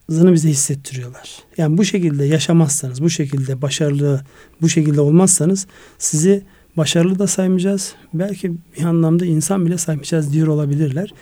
[0.09, 1.39] zını bize hissettiriyorlar.
[1.57, 4.25] Yani bu şekilde yaşamazsanız, bu şekilde başarılı,
[4.61, 5.67] bu şekilde olmazsanız
[5.99, 6.45] sizi
[6.77, 7.95] başarılı da saymayacağız.
[8.15, 11.15] Belki bir anlamda insan bile saymayacağız diyor olabilirler.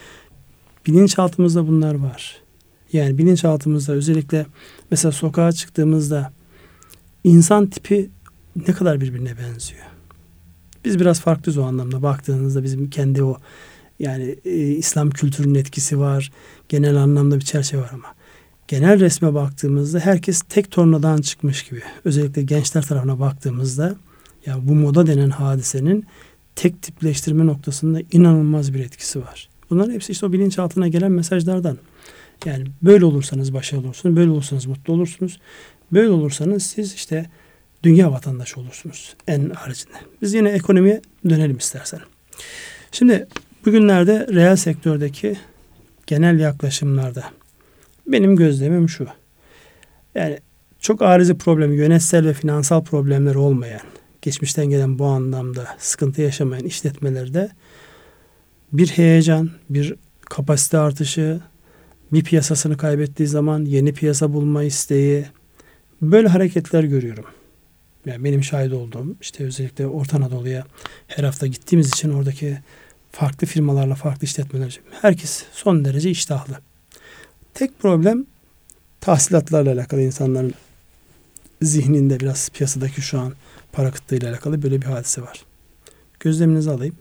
[0.87, 2.37] Bilinçaltımızda bunlar var.
[2.93, 4.47] Yani bilinçaltımızda özellikle
[4.91, 6.33] mesela sokağa çıktığımızda
[7.25, 8.11] insan tipi
[8.57, 9.85] ne kadar birbirine benziyor.
[10.85, 12.03] Biz biraz farklıyız o anlamda.
[12.03, 13.37] Baktığınızda bizim kendi o
[13.99, 16.33] yani e, İslam kültürünün etkisi var.
[16.69, 18.15] Genel anlamda bir çerçeve var ama
[18.69, 21.83] genel resme baktığımızda herkes tek tornadan çıkmış gibi.
[22.05, 23.97] Özellikle gençler tarafına baktığımızda
[24.47, 26.07] ya bu moda denen hadisenin
[26.57, 29.49] tek tipleştirme noktasında inanılmaz bir etkisi var.
[29.71, 31.79] Bunların hepsi işte o bilinçaltına gelen mesajlardan.
[32.45, 35.41] Yani böyle olursanız başarılı olursunuz, böyle olursanız mutlu olursunuz.
[35.93, 37.31] Böyle olursanız siz işte
[37.83, 39.97] dünya vatandaşı olursunuz en haricinde.
[40.23, 42.01] Biz yine ekonomiye dönelim istersen.
[42.93, 43.27] Şimdi
[43.67, 45.37] bugünlerde reel sektördeki
[46.07, 47.25] genel yaklaşımlarda
[48.07, 49.07] benim gözlemim şu.
[50.15, 50.39] Yani
[50.81, 53.81] çok arizi problem, yönetsel ve finansal problemler olmayan,
[54.23, 57.51] geçmişten gelen bu anlamda sıkıntı yaşamayan işletmelerde
[58.73, 61.41] bir heyecan, bir kapasite artışı,
[62.13, 65.27] bir piyasasını kaybettiği zaman yeni piyasa bulma isteği,
[66.03, 67.25] böyle hareketler görüyorum.
[68.07, 70.65] Yani benim şahit olduğum işte özellikle Orta Anadolu'ya
[71.07, 72.59] her hafta gittiğimiz için oradaki
[73.13, 76.59] farklı firmalarla farklı işletmeler herkes son derece iştahlı.
[77.55, 78.27] Tek problem
[79.01, 80.55] tahsilatlarla alakalı insanların
[81.63, 83.33] zihninde biraz piyasadaki şu an
[83.73, 85.45] para kıtlığıyla alakalı böyle bir hadise var.
[86.21, 86.95] Gözleminizi alayım.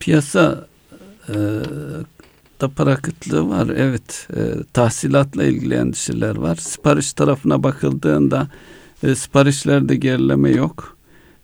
[0.00, 0.66] Piyasa
[1.28, 1.34] e,
[2.60, 3.68] da para kıtlığı var.
[3.68, 4.28] Evet.
[4.36, 6.56] E, tahsilatla ilgili endişeler var.
[6.56, 8.48] Sipariş tarafına bakıldığında
[9.02, 10.96] e, siparişlerde gerileme yok.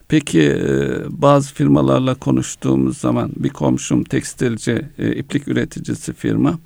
[0.09, 6.59] Peki e, bazı firmalarla konuştuğumuz zaman bir komşum tekstilci, e, iplik üreticisi firma.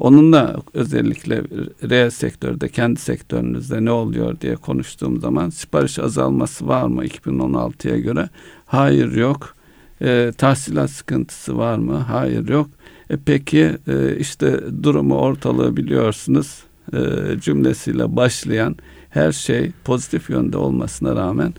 [0.00, 1.42] Onunla özellikle
[1.90, 8.28] reel sektörde, kendi sektörünüzde ne oluyor diye konuştuğum zaman sipariş azalması var mı 2016'ya göre?
[8.66, 9.54] Hayır yok.
[10.02, 11.96] E, tahsilat sıkıntısı var mı?
[11.96, 12.70] Hayır yok.
[13.10, 16.98] E, peki e, işte durumu ortalığı biliyorsunuz e,
[17.40, 18.76] cümlesiyle başlayan
[19.10, 21.54] her şey pozitif yönde olmasına rağmen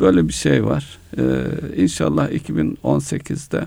[0.00, 0.98] böyle bir şey var.
[1.18, 1.22] E,
[1.76, 3.66] inşallah 2018'de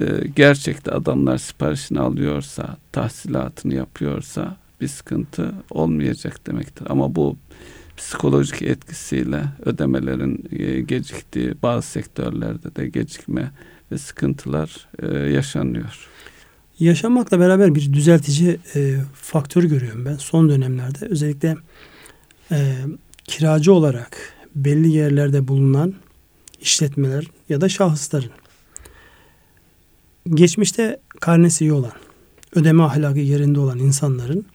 [0.00, 0.04] e,
[0.36, 6.86] gerçekte adamlar siparişini alıyorsa, tahsilatını yapıyorsa bir sıkıntı olmayacak demektir.
[6.90, 7.36] Ama bu
[7.96, 13.50] psikolojik etkisiyle ödemelerin e, geciktiği bazı sektörlerde de gecikme
[13.92, 16.08] ve sıkıntılar e, yaşanıyor.
[16.80, 21.06] Yaşamakla beraber bir düzeltici e, faktör görüyorum ben son dönemlerde.
[21.06, 21.56] Özellikle
[22.50, 22.74] e,
[23.24, 24.16] kiracı olarak
[24.54, 25.94] belli yerlerde bulunan
[26.60, 28.30] işletmeler ya da şahısların
[30.28, 31.92] geçmişte karnesi iyi olan,
[32.54, 34.46] ödeme ahlakı yerinde olan insanların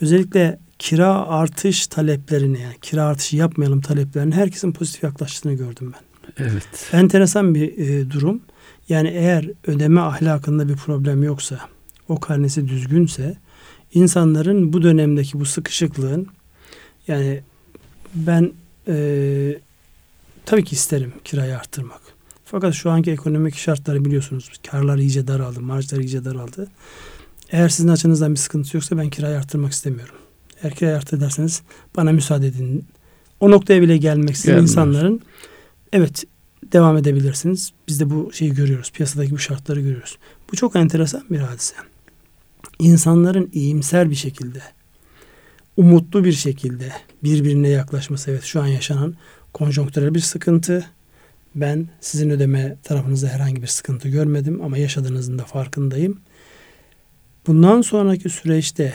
[0.00, 6.10] özellikle kira artış taleplerini yani kira artışı yapmayalım taleplerini herkesin pozitif yaklaştığını gördüm ben.
[6.44, 6.90] Evet.
[6.92, 8.40] Enteresan bir e, durum.
[8.88, 11.60] Yani eğer ödeme ahlakında bir problem yoksa,
[12.08, 13.36] o karnesi düzgünse
[13.94, 16.26] insanların bu dönemdeki bu sıkışıklığın
[17.08, 17.40] yani
[18.14, 18.52] ben
[18.88, 19.58] e,
[20.46, 22.00] tabii ki isterim kirayı arttırmak.
[22.50, 24.50] Fakat şu anki ekonomik şartları biliyorsunuz.
[24.70, 26.68] Karlar iyice daraldı, marjlar iyice daraldı.
[27.50, 30.14] Eğer sizin açınızdan bir sıkıntı yoksa ben kirayı arttırmak istemiyorum.
[30.62, 31.62] Eğer kirayı arttırırsanız
[31.96, 32.84] bana müsaade edin.
[33.40, 35.20] O noktaya bile gelmek isteyen insanların
[35.92, 36.24] evet
[36.72, 37.72] devam edebilirsiniz.
[37.88, 38.92] Biz de bu şeyi görüyoruz.
[38.92, 40.18] Piyasadaki bu şartları görüyoruz.
[40.52, 41.74] Bu çok enteresan bir hadise.
[42.78, 44.62] İnsanların iyimser bir şekilde,
[45.76, 46.92] umutlu bir şekilde
[47.24, 48.30] birbirine yaklaşması.
[48.30, 49.14] Evet şu an yaşanan
[49.52, 50.86] konjonktürel bir sıkıntı.
[51.54, 56.20] Ben sizin ödeme tarafınızda herhangi bir sıkıntı görmedim ama yaşadığınızın da farkındayım.
[57.46, 58.94] Bundan sonraki süreçte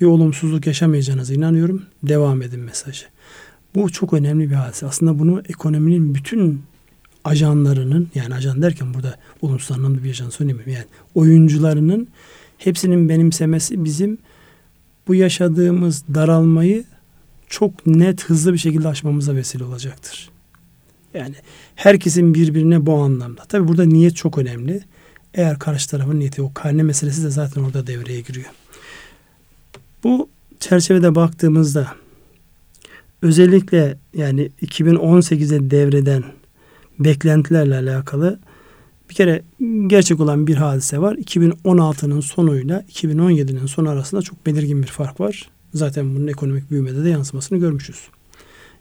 [0.00, 1.82] bir olumsuzluk yaşamayacağınıza inanıyorum.
[2.02, 3.06] Devam edin mesajı.
[3.74, 4.86] Bu çok önemli bir hadise.
[4.86, 6.62] Aslında bunu ekonominin bütün
[7.24, 10.72] ajanlarının yani ajan derken burada olumsuz anlamda bir ajan söylemiyorum.
[10.72, 12.08] Yani oyuncularının
[12.58, 14.18] hepsinin benimsemesi bizim
[15.08, 16.84] bu yaşadığımız daralmayı
[17.48, 20.30] çok net hızlı bir şekilde aşmamıza vesile olacaktır.
[21.14, 21.34] Yani
[21.74, 23.44] herkesin birbirine bu anlamda.
[23.44, 24.80] Tabi burada niyet çok önemli.
[25.34, 28.50] Eğer karşı tarafın niyeti o karne meselesi de zaten orada devreye giriyor.
[30.04, 30.28] Bu
[30.60, 31.88] çerçevede baktığımızda
[33.22, 36.24] özellikle yani 2018'de devreden
[36.98, 38.38] beklentilerle alakalı
[39.10, 39.42] bir kere
[39.86, 41.14] gerçek olan bir hadise var.
[41.14, 45.50] 2016'nın sonuyla 2017'nin sonu arasında çok belirgin bir fark var.
[45.74, 48.08] Zaten bunun ekonomik büyümede de yansımasını görmüşüz.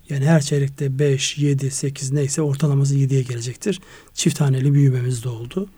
[0.10, 3.82] Yani her çeyrekte 5, 7, 8 neyse ortalaması 7'ye gelecektir.
[4.14, 5.70] Çift taneli büyümemiz de oldu.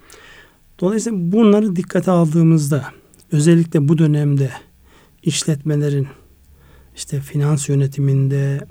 [0.79, 2.85] Dolayısıyla bunları dikkate aldığımızda
[3.31, 4.51] özellikle bu dönemde
[5.23, 6.07] işletmelerin
[6.95, 8.67] işte finans yönetiminde,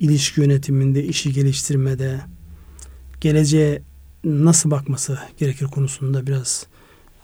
[0.00, 2.20] ilişki yönetiminde, işi geliştirmede,
[3.20, 3.82] geleceğe
[4.24, 6.66] nasıl bakması gerekir konusunda biraz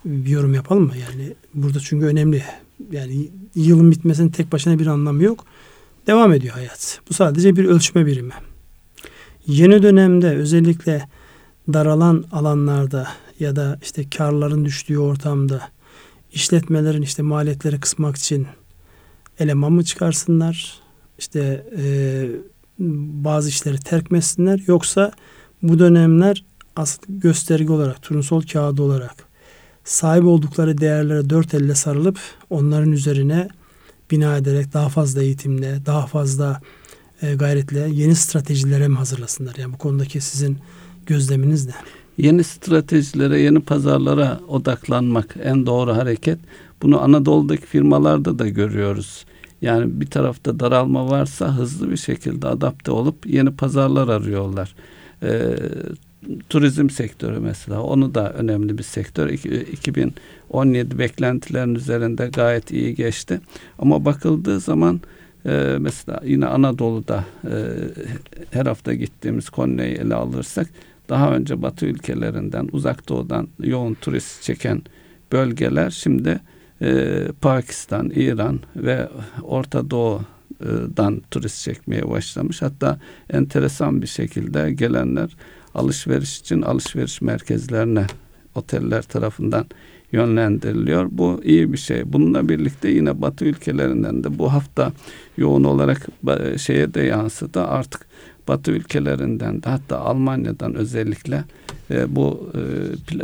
[0.05, 0.93] bir yorum yapalım mı?
[0.97, 2.43] Yani burada çünkü önemli.
[2.91, 5.45] Yani yılın bitmesinin tek başına bir anlamı yok.
[6.07, 7.01] Devam ediyor hayat.
[7.09, 8.33] Bu sadece bir ölçme birimi.
[9.47, 11.07] Yeni dönemde özellikle
[11.73, 13.07] daralan alanlarda
[13.39, 15.61] ya da işte karların düştüğü ortamda
[16.33, 18.47] işletmelerin işte maliyetleri kısmak için
[19.39, 20.79] eleman mı çıkarsınlar?
[21.19, 21.83] İşte e,
[23.23, 25.11] bazı işleri terk etsinler yoksa
[25.61, 29.15] bu dönemler asıl gösterge olarak, turnusol kağıdı olarak
[29.83, 33.49] sahip oldukları değerlere dört elle sarılıp onların üzerine
[34.11, 36.61] bina ederek daha fazla eğitimle, daha fazla
[37.21, 39.55] e, gayretle yeni stratejilere mi hazırlasınlar?
[39.55, 40.57] Yani bu konudaki sizin
[41.05, 41.73] gözleminiz ne?
[42.17, 46.39] Yeni stratejilere, yeni pazarlara odaklanmak en doğru hareket.
[46.81, 49.25] Bunu Anadolu'daki firmalarda da görüyoruz.
[49.61, 54.75] Yani bir tarafta daralma varsa hızlı bir şekilde adapte olup yeni pazarlar arıyorlar.
[55.23, 55.55] Ee,
[56.49, 59.29] turizm sektörü mesela onu da önemli bir sektör.
[60.49, 63.41] 2017 beklentilerin üzerinde gayet iyi geçti.
[63.79, 65.01] Ama bakıldığı zaman
[65.45, 67.53] e, mesela yine Anadolu'da e,
[68.51, 70.69] her hafta gittiğimiz Konya'yı ele alırsak
[71.09, 74.81] daha önce Batı ülkelerinden, uzak doğudan yoğun turist çeken
[75.31, 76.39] bölgeler şimdi
[76.81, 79.09] e, Pakistan, İran ve
[79.43, 82.61] Orta Doğu'dan turist çekmeye başlamış.
[82.61, 85.35] Hatta enteresan bir şekilde gelenler
[85.75, 88.05] alışveriş için alışveriş merkezlerine
[88.55, 89.65] oteller tarafından
[90.11, 91.07] yönlendiriliyor.
[91.11, 92.13] Bu iyi bir şey.
[92.13, 94.91] Bununla birlikte yine Batı ülkelerinden de bu hafta
[95.37, 96.07] yoğun olarak
[96.57, 97.61] şeye de yansıdı.
[97.61, 98.07] Artık
[98.47, 101.43] Batı ülkelerinden de hatta Almanya'dan özellikle
[101.91, 102.51] e, bu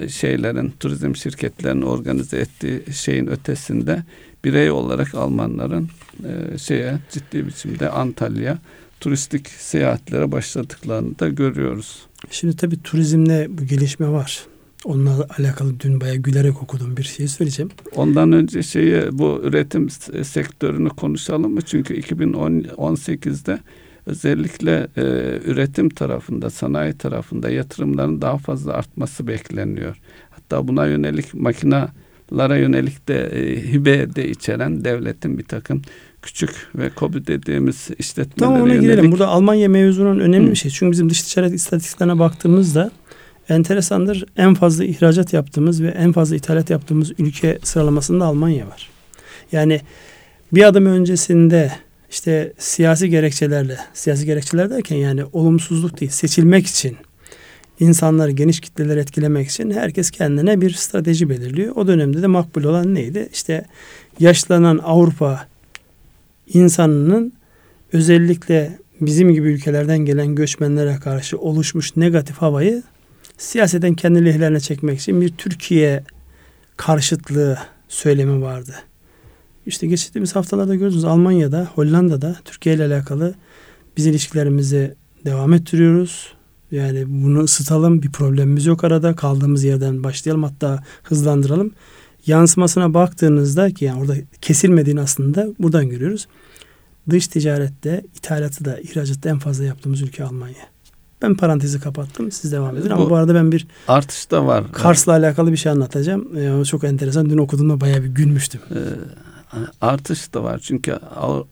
[0.02, 4.04] e, şeylerin turizm şirketlerinin organize ettiği şeyin ötesinde
[4.44, 5.90] birey olarak Almanların
[6.24, 8.58] e, şeye ciddi biçimde Antalya
[9.00, 12.06] turistik seyahatlere başladıklarını da görüyoruz.
[12.32, 14.46] Şimdi tabii turizmde bu gelişme var.
[14.86, 17.72] Onunla alakalı dün bayağı gülerek okuduğum bir şey söyleyeceğim.
[17.96, 19.90] Ondan önce şeyi bu üretim
[20.24, 21.62] sektörünü konuşalım mı?
[21.62, 23.60] Çünkü 2018'de
[24.06, 25.02] özellikle e,
[25.46, 29.96] üretim tarafında, sanayi tarafında yatırımların daha fazla artması bekleniyor.
[30.30, 35.82] Hatta buna yönelik makinalara yönelik de e, hibe de içeren devletin bir takım
[36.22, 38.82] küçük ve kobi dediğimiz işletmelere tamam, ona yönelik.
[38.82, 39.12] girelim.
[39.12, 40.52] Burada Almanya mevzunun önemli Hı.
[40.52, 40.72] bir şey.
[40.72, 42.92] Çünkü bizim dış ticaret istatistiklerine baktığımızda
[43.50, 44.26] enteresandır.
[44.38, 48.90] En fazla ihracat yaptığımız ve en fazla ithalat yaptığımız ülke sıralamasında Almanya var.
[49.52, 49.82] Yani
[50.54, 51.72] bir adım öncesinde
[52.10, 56.98] işte siyasi gerekçelerle, siyasi gerekçeler derken yani olumsuzluk değil, seçilmek için
[57.80, 61.76] insanları geniş kitleler etkilemek için herkes kendine bir strateji belirliyor.
[61.76, 63.30] O dönemde de makbul olan neydi?
[63.34, 63.66] İşte
[64.20, 65.48] yaşlanan Avrupa
[66.54, 67.34] insanının
[67.94, 72.84] özellikle bizim gibi ülkelerden gelen göçmenlere karşı oluşmuş negatif havayı
[73.38, 76.04] siyaseten kendi lehlerine çekmek için bir Türkiye
[76.78, 78.76] karşıtlığı söylemi vardı.
[79.66, 83.36] İşte geçtiğimiz haftalarda gördünüz Almanya'da, Hollanda'da Türkiye ile alakalı
[83.98, 84.96] biz ilişkilerimizi
[85.26, 86.34] devam ettiriyoruz.
[86.72, 88.02] Yani bunu ısıtalım.
[88.02, 89.16] Bir problemimiz yok arada.
[89.16, 90.44] Kaldığımız yerden başlayalım.
[90.44, 91.72] Hatta hızlandıralım.
[92.26, 96.28] Yansımasına baktığınızda ki yani orada kesilmediğini aslında buradan görüyoruz.
[97.10, 100.75] Dış ticarette, ithalatı da, ihracatta en fazla yaptığımız ülke Almanya.
[101.22, 102.32] Ben parantezi kapattım.
[102.32, 102.90] Siz devam edin.
[102.90, 104.72] Bu, Ama bu arada ben bir artış da var.
[104.72, 106.38] Kars'la alakalı bir şey anlatacağım.
[106.38, 107.30] Ee, çok enteresan.
[107.30, 108.62] Dün okuduğumda bayağı bir gülmüştüm.
[108.72, 108.80] Ee,
[109.82, 110.60] artış da var.
[110.60, 111.00] Çünkü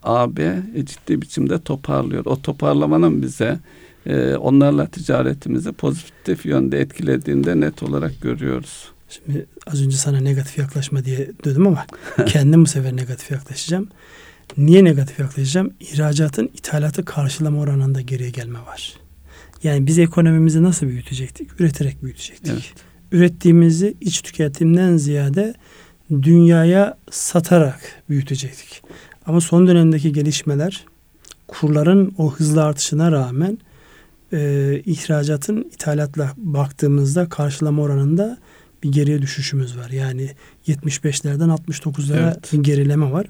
[0.03, 2.25] AB ciddi biçimde toparlıyor.
[2.25, 3.59] O toparlamanın bize
[4.05, 8.91] e, onlarla ticaretimizi pozitif yönde etkilediğinde net olarak görüyoruz.
[9.09, 11.85] Şimdi az önce sana negatif yaklaşma diye dedim ama
[12.25, 13.87] kendim bu sefer negatif yaklaşacağım.
[14.57, 15.73] Niye negatif yaklaşacağım?
[15.79, 18.93] İhracatın ithalatı karşılama oranında geriye gelme var.
[19.63, 21.61] Yani biz ekonomimizi nasıl büyütecektik?
[21.61, 22.53] Üreterek büyütecektik.
[22.53, 22.73] Evet.
[23.11, 25.53] Ürettiğimizi iç tüketimden ziyade
[26.11, 28.81] dünyaya satarak büyütecektik.
[29.25, 30.85] Ama son dönemdeki gelişmeler
[31.47, 33.57] kurların o hızlı artışına rağmen
[34.33, 38.37] e, ihracatın ithalatla baktığımızda karşılama oranında
[38.83, 39.89] bir geriye düşüşümüz var.
[39.89, 40.29] Yani
[40.67, 42.53] 75'lerden 69'lara evet.
[42.53, 43.25] bir gerileme var.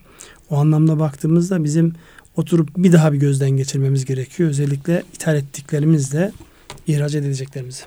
[0.50, 1.94] O anlamda baktığımızda bizim
[2.36, 4.50] oturup bir daha bir gözden geçirmemiz gerekiyor.
[4.50, 6.32] Özellikle ithal ettiklerimizle
[6.88, 7.84] ihraç edeceklerimizi.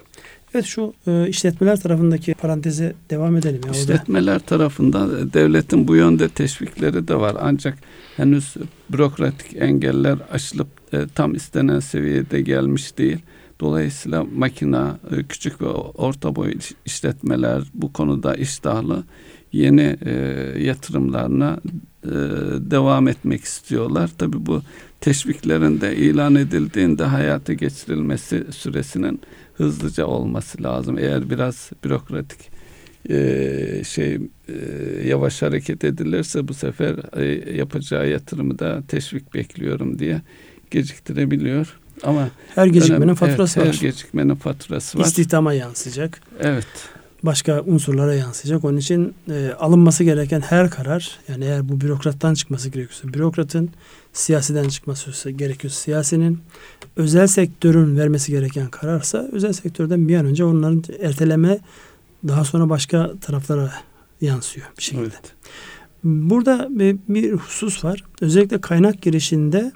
[0.54, 3.60] Evet şu e, işletmeler tarafındaki paranteze devam edelim.
[3.66, 7.36] Ya, işletmeler tarafında devletin bu yönde teşvikleri de var.
[7.40, 7.78] Ancak
[8.16, 8.54] henüz
[8.90, 13.18] bürokratik engeller aşılıp e, tam istenen seviyede gelmiş değil.
[13.60, 16.54] Dolayısıyla makina, e, küçük ve orta boy
[16.86, 19.04] işletmeler bu konuda iştahlı
[19.52, 20.12] yeni e,
[20.58, 21.60] yatırımlarına
[22.70, 24.10] devam etmek istiyorlar.
[24.18, 24.62] Tabii bu
[25.00, 29.20] teşviklerin de ilan edildiğinde hayata geçirilmesi süresinin
[29.54, 30.98] hızlıca olması lazım.
[30.98, 32.56] Eğer biraz bürokratik
[33.10, 34.54] e, şey e,
[35.04, 40.22] yavaş hareket edilirse bu sefer e, yapacağı yatırımı da teşvik bekliyorum diye
[40.70, 41.78] geciktirebiliyor.
[42.02, 43.76] Ama her gecikmenin önemli, faturası evet, var.
[43.76, 45.04] Her gecikmenin faturası var.
[45.04, 46.20] İstihdama yansıyacak.
[46.40, 46.66] Evet.
[47.26, 48.64] Başka unsurlara yansıyacak.
[48.64, 53.70] Onun için e, alınması gereken her karar yani eğer bu bürokrattan çıkması gerekiyorsa bürokratın
[54.12, 56.38] siyasiden çıkması gerekiyorsa siyasinin
[56.96, 61.58] özel sektörün vermesi gereken kararsa özel sektörden bir an önce onların erteleme
[62.28, 63.72] daha sonra başka taraflara
[64.20, 65.02] yansıyor bir şekilde.
[65.02, 65.34] Evet.
[66.04, 68.04] Burada bir, bir husus var.
[68.20, 69.72] Özellikle kaynak girişinde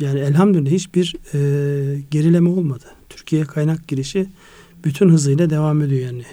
[0.00, 2.84] yani elhamdülillah hiçbir e, gerileme olmadı.
[3.08, 4.26] Türkiye kaynak girişi
[4.84, 6.24] bütün hızıyla devam ediyor yani.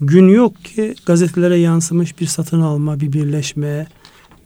[0.00, 3.86] Gün yok ki gazetelere yansımış bir satın alma, bir birleşme,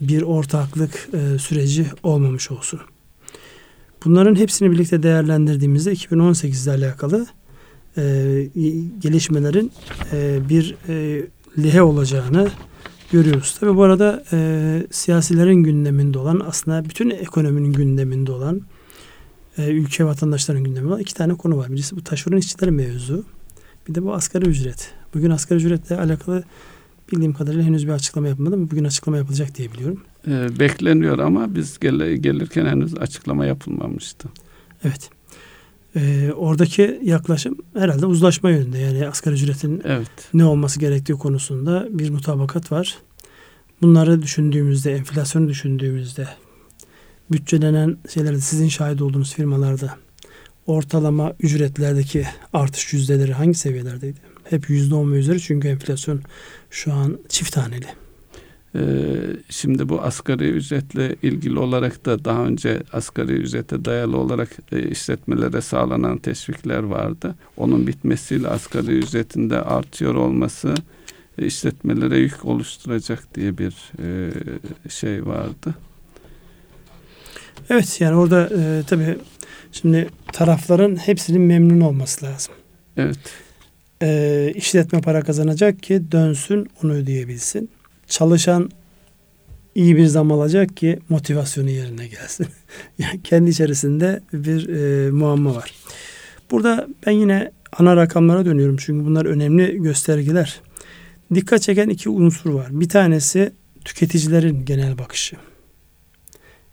[0.01, 2.81] bir ortaklık e, süreci olmamış olsun.
[4.05, 7.27] Bunların hepsini birlikte değerlendirdiğimizde 2018 ile alakalı
[7.97, 8.03] e,
[8.99, 9.73] gelişmelerin
[10.13, 11.27] e, bir e,
[11.59, 12.49] lihe olacağını
[13.13, 13.57] görüyoruz.
[13.61, 18.61] Tabi bu arada e, siyasilerin gündeminde olan aslında bütün ekonominin gündeminde olan
[19.59, 21.73] e, ülke vatandaşlarının gündeminde olan iki tane konu var.
[21.73, 23.25] Birisi bu taşeron işçiler mevzu.
[23.89, 24.93] Bir de bu asgari ücret.
[25.15, 26.45] Bugün asgari ücretle alakalı
[27.13, 30.01] bildiğim kadarıyla henüz bir açıklama yapılmadı ama bugün açıklama yapılacak diye biliyorum.
[30.29, 34.29] E, bekleniyor ama biz gel gelirken henüz açıklama yapılmamıştı.
[34.85, 35.11] Evet.
[35.97, 38.79] E, oradaki yaklaşım herhalde uzlaşma yönünde.
[38.79, 40.09] Yani asgari ücretin evet.
[40.35, 42.99] ne olması gerektiği konusunda bir mutabakat var.
[43.83, 46.29] Bunları düşündüğümüzde, enflasyonu düşündüğümüzde,
[47.33, 49.97] bütçelenen şeylerde sizin şahit olduğunuz firmalarda
[50.67, 54.19] ortalama ücretlerdeki artış yüzdeleri hangi seviyelerdeydi?
[54.51, 56.21] Hep yüzde on ve üzeri çünkü enflasyon
[56.71, 57.87] şu an çift taneli.
[58.77, 58.81] Ee,
[59.51, 65.61] şimdi bu asgari ücretle ilgili olarak da daha önce asgari ücrete dayalı olarak e, işletmelere
[65.61, 67.35] sağlanan teşvikler vardı.
[67.57, 70.75] Onun bitmesiyle asgari ücretinde artıyor olması
[71.39, 74.31] e, işletmelere yük oluşturacak diye bir e,
[74.89, 75.75] şey vardı.
[77.71, 79.19] Evet yani orada e, tabii
[79.81, 82.55] şimdi tarafların hepsinin memnun olması lazım.
[82.97, 83.19] Evet.
[84.03, 87.71] E, işletme para kazanacak ki dönsün onu ödeyebilsin
[88.07, 88.71] çalışan
[89.75, 92.47] iyi bir zam alacak ki motivasyonu yerine gelsin.
[92.99, 95.75] yani kendi içerisinde bir e, muamma var.
[96.51, 100.61] Burada ben yine ana rakamlara dönüyorum çünkü bunlar önemli göstergeler.
[101.35, 102.67] Dikkat çeken iki unsur var.
[102.71, 103.53] Bir tanesi
[103.85, 105.37] tüketicilerin genel bakışı.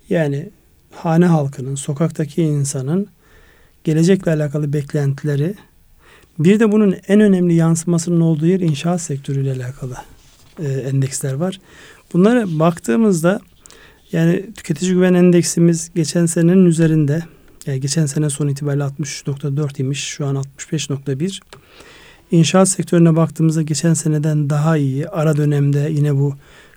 [0.09, 0.49] Yani
[0.91, 3.07] hane halkının, sokaktaki insanın
[3.83, 5.55] gelecekle alakalı beklentileri,
[6.39, 9.95] bir de bunun en önemli yansımasının olduğu yer inşaat sektörüyle alakalı
[10.59, 11.59] e, endeksler var.
[12.13, 13.39] Bunlara baktığımızda
[14.11, 17.23] yani tüketici güven endeksimiz geçen senenin üzerinde.
[17.65, 20.03] Yani geçen sene son itibariyle 63.4 imiş.
[20.03, 21.39] Şu an 65.1.
[22.31, 25.09] İnşaat sektörüne baktığımızda geçen seneden daha iyi.
[25.09, 26.35] Ara dönemde yine bu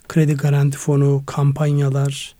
[0.08, 2.34] kredi garanti fonu, kampanyalar,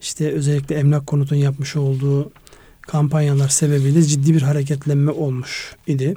[0.00, 2.32] işte özellikle emlak konutun yapmış olduğu
[2.80, 6.14] kampanyalar sebebiyle ciddi bir hareketlenme olmuş idi.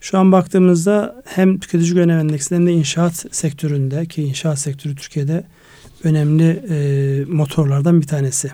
[0.00, 5.44] Şu an baktığımızda hem tüketici güven endeksinde hem de inşaat sektöründe ki inşaat sektörü Türkiye'de
[6.04, 8.50] önemli e, motorlardan bir tanesi.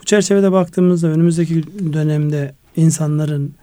[0.00, 3.54] Bu çerçevede baktığımızda önümüzdeki dönemde insanların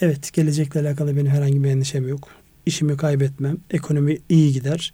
[0.00, 2.28] evet gelecekle alakalı benim herhangi bir endişem yok.
[2.66, 3.56] İşimi kaybetmem.
[3.70, 4.92] Ekonomi iyi gider.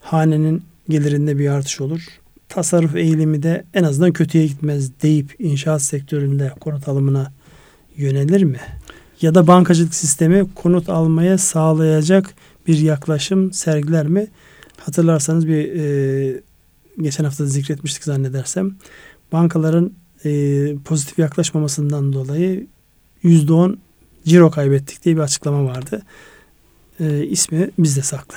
[0.00, 2.00] Hanenin gelirinde bir artış olur.
[2.48, 7.32] Tasarruf eğilimi de en azından kötüye gitmez deyip inşaat sektöründe konut alımına
[7.96, 8.60] yönelir mi?
[9.24, 12.34] ya da bankacılık sistemi konut almaya sağlayacak
[12.66, 14.26] bir yaklaşım sergiler mi?
[14.76, 16.42] Hatırlarsanız bir e,
[17.00, 18.76] geçen hafta zikretmiştik zannedersem.
[19.32, 19.92] Bankaların
[20.24, 20.30] e,
[20.84, 22.66] pozitif yaklaşmamasından dolayı
[23.22, 23.78] yüzde on
[24.24, 26.02] ciro kaybettik diye bir açıklama vardı.
[27.00, 28.36] E, ismi bizde saklı.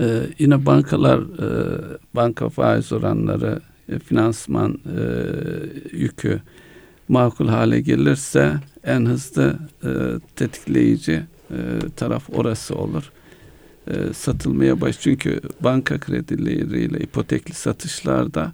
[0.00, 1.48] Ee, yine bankalar e,
[2.14, 5.02] banka faiz oranları e, finansman e,
[5.92, 6.40] yükü
[7.08, 9.90] makul hale gelirse en hızlı e,
[10.36, 11.56] tetikleyici e,
[11.96, 13.12] taraf orası olur.
[13.86, 18.52] E, satılmaya baş çünkü banka kredileriyle ipotekli satışlarda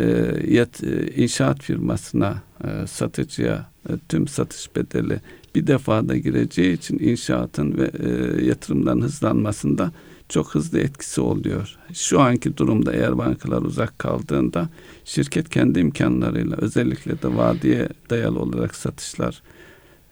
[0.00, 0.06] e,
[0.48, 5.20] yat, e, inşaat firmasına e, satıcıya e, tüm satış bedeli
[5.54, 9.92] bir defada gireceği için inşaatın ve e, yatırımların hızlanmasında
[10.28, 11.76] çok hızlı etkisi oluyor.
[11.92, 14.68] Şu anki durumda eğer bankalar uzak kaldığında
[15.04, 19.42] şirket kendi imkanlarıyla özellikle de vadiye dayalı olarak satışlar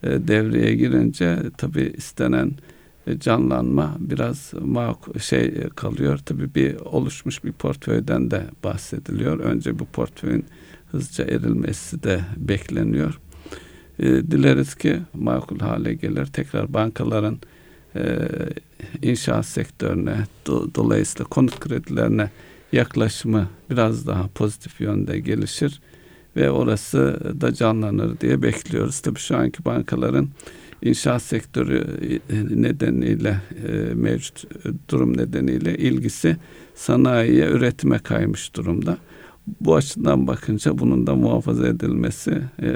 [0.03, 2.53] e, devreye girince tabi istenen
[3.07, 6.19] e, canlanma biraz makul şey kalıyor.
[6.19, 9.39] Tabi bir oluşmuş bir portföyden de bahsediliyor.
[9.39, 10.45] Önce bu portföyün
[10.91, 13.21] hızlıca erilmesi de bekleniyor.
[13.99, 16.27] E, dileriz ki makul hale gelir.
[16.27, 17.54] Tekrar bankaların e,
[19.03, 20.17] inşaat sektörüne
[20.47, 22.31] do, dolayısıyla konut kredilerine
[22.73, 25.81] yaklaşımı biraz daha pozitif yönde gelişir
[26.37, 29.01] ve orası da canlanır diye bekliyoruz.
[29.01, 30.29] Tabii şu anki bankaların
[30.83, 31.87] inşaat sektörü
[32.31, 34.45] e, nedeniyle e, mevcut
[34.91, 36.37] durum nedeniyle ilgisi
[36.75, 38.99] sanayiye, üretime kaymış durumda.
[39.61, 42.31] Bu açıdan bakınca bunun da muhafaza edilmesi
[42.63, 42.71] e,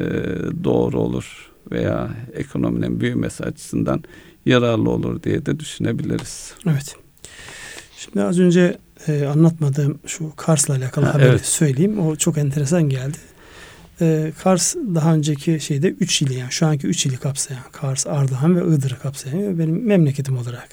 [0.64, 4.02] doğru olur veya ekonominin büyümesi açısından
[4.48, 6.52] yararlı olur diye de düşünebiliriz.
[6.66, 6.96] Evet.
[7.96, 8.78] Şimdi az önce
[9.08, 11.46] e, anlatmadığım şu Kars'la alakalı ha, haberi evet.
[11.46, 11.98] söyleyeyim.
[11.98, 13.18] O çok enteresan geldi.
[14.00, 18.56] E, Kars daha önceki şeyde 3 ili yani şu anki 3 ili kapsayan Kars, Ardahan
[18.56, 20.68] ve Iğdır'ı kapsayan benim memleketim olarak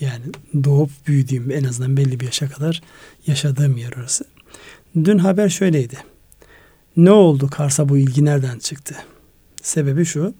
[0.00, 0.24] yani
[0.64, 2.82] doğup büyüdüğüm en azından belli bir yaşa kadar
[3.26, 4.24] yaşadığım yer orası.
[5.04, 5.96] Dün haber şöyleydi.
[6.96, 8.94] Ne oldu Kars'a bu ilgi nereden çıktı?
[9.62, 10.34] Sebebi şu.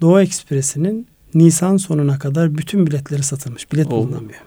[0.00, 3.72] Doğu Ekspresi'nin Nisan sonuna kadar bütün biletleri satılmış.
[3.72, 4.08] Bilet Oldu.
[4.08, 4.40] bulunamıyor.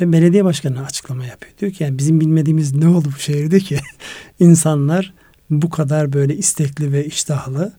[0.00, 1.54] Ve belediye başkanı açıklama yapıyor.
[1.58, 3.78] Diyor ki yani bizim bilmediğimiz ne oldu bu şehirde ki
[4.40, 5.14] insanlar
[5.50, 7.72] bu kadar böyle istekli ve iştahlı.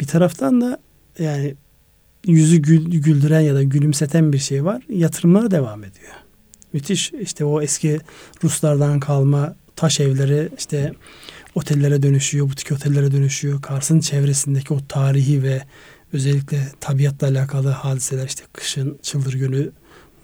[0.00, 0.78] Bir taraftan da
[1.18, 1.54] yani
[2.26, 4.82] yüzü gül, güldüren ya da gülümseten bir şey var.
[4.88, 6.12] Yatırımlar devam ediyor.
[6.72, 8.00] Müthiş işte o eski
[8.44, 10.92] Ruslardan kalma taş evleri işte
[11.54, 13.62] otellere dönüşüyor, butik otellere dönüşüyor.
[13.62, 15.62] Kars'ın çevresindeki o tarihi ve
[16.12, 19.70] özellikle tabiatla alakalı hadiseler işte kışın çıldır günü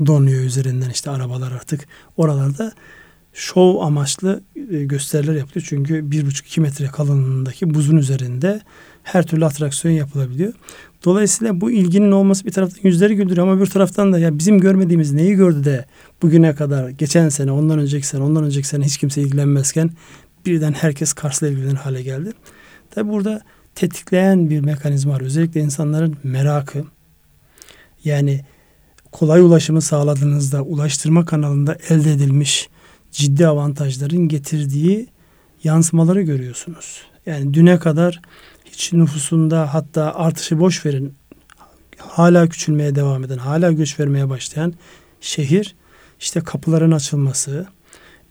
[0.06, 2.72] donuyor üzerinden işte arabalar artık oralarda
[3.32, 5.66] şov amaçlı e, gösteriler yapılıyor.
[5.68, 8.60] Çünkü bir buçuk iki metre kalınlığındaki buzun üzerinde
[9.02, 10.52] her türlü atraksiyon yapılabiliyor.
[11.04, 15.12] Dolayısıyla bu ilginin olması bir taraftan yüzleri güldürüyor ama bir taraftan da ya bizim görmediğimiz
[15.12, 15.84] neyi gördü de
[16.22, 19.90] bugüne kadar geçen sene, ondan önceki sene, ondan önceki sene hiç kimse ilgilenmezken
[20.46, 22.32] birden herkes Kars'la ilgilenir hale geldi.
[22.90, 23.42] Tabi burada
[23.78, 25.20] tetikleyen bir mekanizma var.
[25.20, 26.84] Özellikle insanların merakı.
[28.04, 28.44] Yani
[29.12, 32.68] kolay ulaşımı sağladığınızda ulaştırma kanalında elde edilmiş
[33.12, 35.08] ciddi avantajların getirdiği
[35.64, 37.02] yansımaları görüyorsunuz.
[37.26, 38.20] Yani düne kadar
[38.64, 41.14] hiç nüfusunda hatta artışı boş verin
[41.98, 44.74] hala küçülmeye devam eden, hala göç vermeye başlayan
[45.20, 45.74] şehir
[46.20, 47.66] işte kapıların açılması,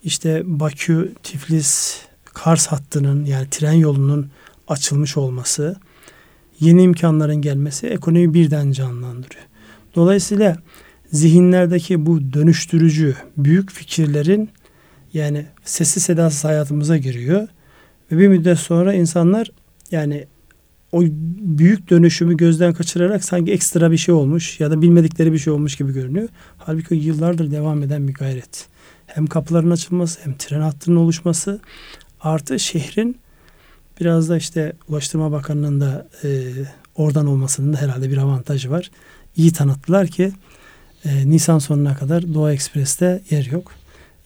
[0.04, 4.32] işte Bakü, Tiflis, Kars hattının yani tren yolunun
[4.68, 5.76] açılmış olması,
[6.60, 9.46] yeni imkanların gelmesi ekonomi birden canlandırıyor.
[9.96, 10.58] Dolayısıyla
[11.12, 14.50] zihinlerdeki bu dönüştürücü büyük fikirlerin
[15.14, 17.48] yani sesi sedasız hayatımıza giriyor.
[18.12, 19.52] Ve bir müddet sonra insanlar
[19.92, 20.28] yani
[20.92, 21.02] o
[21.42, 25.76] büyük dönüşümü gözden kaçırarak sanki ekstra bir şey olmuş ya da bilmedikleri bir şey olmuş
[25.76, 26.30] gibi görünüyor.
[26.58, 28.68] Halbuki yıllardır devam eden bir gayret.
[29.06, 31.60] Hem kapıların açılması hem tren hattının oluşması
[32.22, 33.18] artı şehrin
[34.00, 36.28] biraz da işte Ulaştırma Bakanlığı'nın da e,
[36.96, 38.92] oradan olmasının da herhalde bir avantajı var.
[39.36, 40.32] İyi tanıttılar ki
[41.06, 43.72] e, Nisan sonuna kadar Doğu Ekspres'te yer yok.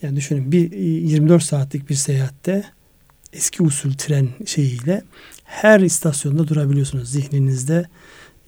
[0.02, 2.64] Yani düşünün bir 24 saatlik bir seyahatte
[3.34, 5.04] eski usul tren şeyiyle
[5.44, 7.86] her istasyonda durabiliyorsunuz zihninizde.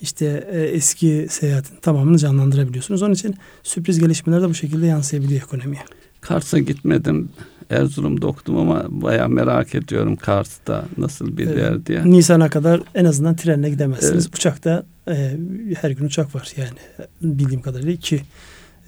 [0.01, 3.01] işte e, eski seyahatin tamamını canlandırabiliyorsunuz.
[3.01, 5.81] Onun için sürpriz gelişmeler de bu şekilde yansıyabiliyor ekonomiye.
[6.21, 7.29] Kars'a gitmedim.
[7.73, 11.57] Erzurum'da okudum ama baya merak ediyorum Kars'ta nasıl bir evet.
[11.57, 12.05] yer diye.
[12.05, 14.25] Nisan'a kadar en azından trenle gidemezsiniz.
[14.25, 14.35] Evet.
[14.35, 15.37] Uçakta e,
[15.81, 18.21] her gün uçak var yani bildiğim kadarıyla iki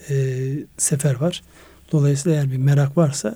[0.09, 0.15] e,
[0.77, 1.43] sefer var.
[1.91, 3.35] Dolayısıyla eğer bir merak varsa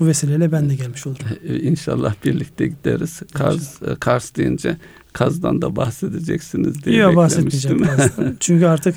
[0.00, 1.26] bu vesileyle ben de gelmiş olurum.
[1.48, 3.22] E, İnşallah birlikte gideriz.
[3.32, 4.76] Kars, e, Kars deyince
[5.12, 7.86] Kaz'dan da bahsedeceksiniz diye Yok bahsetmeyeceğim.
[8.40, 8.96] Çünkü artık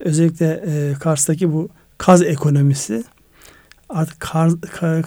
[0.00, 1.68] özellikle e, Kars'taki bu
[1.98, 3.04] kaz ekonomisi
[3.88, 4.54] artık Kars,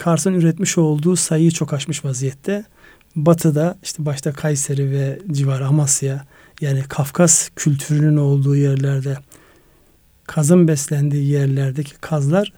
[0.00, 2.64] Kars'ın üretmiş olduğu sayıyı çok aşmış vaziyette.
[3.16, 6.26] Batı'da işte başta Kayseri ve civarı Amasya
[6.60, 9.18] yani Kafkas kültürünün olduğu yerlerde
[10.26, 12.52] kazın beslendiği yerlerdeki kazlar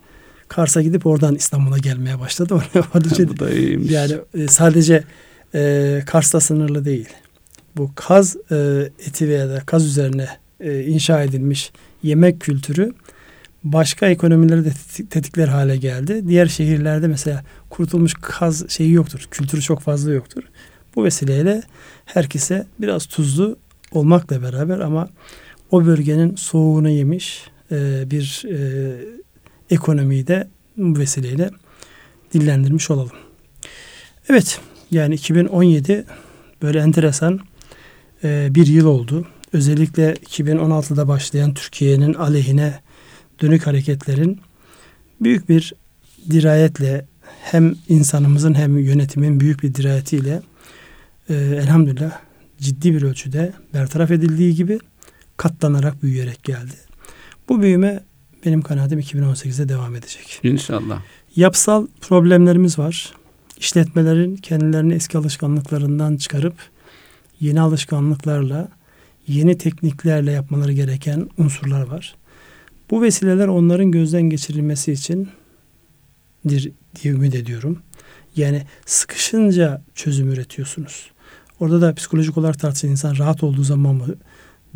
[0.49, 2.55] Kars'a gidip oradan İstanbul'a gelmeye başladı.
[2.95, 3.91] Bu da iyiymiş.
[3.91, 5.05] Yani e, sadece
[5.55, 7.09] e, Kars'ta sınırlı değil.
[7.77, 10.29] Bu kaz e, eti veya da kaz üzerine
[10.61, 12.93] e, inşa edilmiş yemek kültürü
[13.65, 14.73] başka ekonomileri de
[15.11, 16.29] tetikler hale geldi.
[16.29, 19.29] Diğer şehirlerde mesela kurutulmuş kaz şeyi yoktur.
[19.31, 20.43] Kültürü çok fazla yoktur.
[20.97, 21.63] Bu vesileyle
[22.05, 23.57] herkese biraz tuzlu
[23.93, 25.09] olmakla beraber ama
[25.71, 28.93] o bölgenin soğuğunu yemiş e, bir e,
[29.71, 31.51] ekonomiyi de bu vesileyle
[32.33, 33.17] dillendirmiş olalım.
[34.29, 34.61] Evet
[34.91, 36.05] yani 2017
[36.63, 37.41] böyle enteresan
[38.25, 39.27] e, bir yıl oldu.
[39.53, 42.81] Özellikle 2016'da başlayan Türkiye'nin aleyhine
[43.43, 44.41] dönük hareketlerin
[45.21, 45.75] büyük bir
[46.31, 47.07] dirayetle
[47.43, 50.43] hem insanımızın hem yönetimin büyük bir dirayetiyle
[51.29, 52.19] e, elhamdülillah
[52.59, 54.79] ciddi bir ölçüde bertaraf edildiği gibi
[55.37, 56.75] katlanarak büyüyerek geldi.
[57.49, 58.05] Bu büyüme
[58.47, 60.41] benim kanaatim 2018'de devam edecek.
[60.43, 61.03] İnşallah.
[61.37, 63.13] Yapsal problemlerimiz var.
[63.59, 66.55] İşletmelerin kendilerini eski alışkanlıklarından çıkarıp
[67.41, 68.69] yeni alışkanlıklarla,
[69.29, 72.15] yeni tekniklerle yapmaları gereken unsurlar var.
[72.93, 75.29] Bu vesileler onların gözden geçirilmesi için
[76.49, 77.79] diye ümit ediyorum.
[78.37, 81.11] Yani sıkışınca çözüm üretiyorsunuz.
[81.61, 84.07] Orada da psikolojik olarak tartışan insan rahat olduğu zaman mı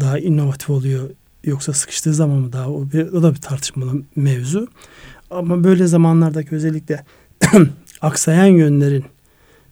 [0.00, 1.10] daha inovatif oluyor
[1.44, 4.68] yoksa sıkıştığı zaman mı daha o, bir, o da bir tartışmalı mevzu.
[5.30, 7.04] Ama böyle zamanlardaki özellikle
[8.00, 9.04] aksayan yönlerin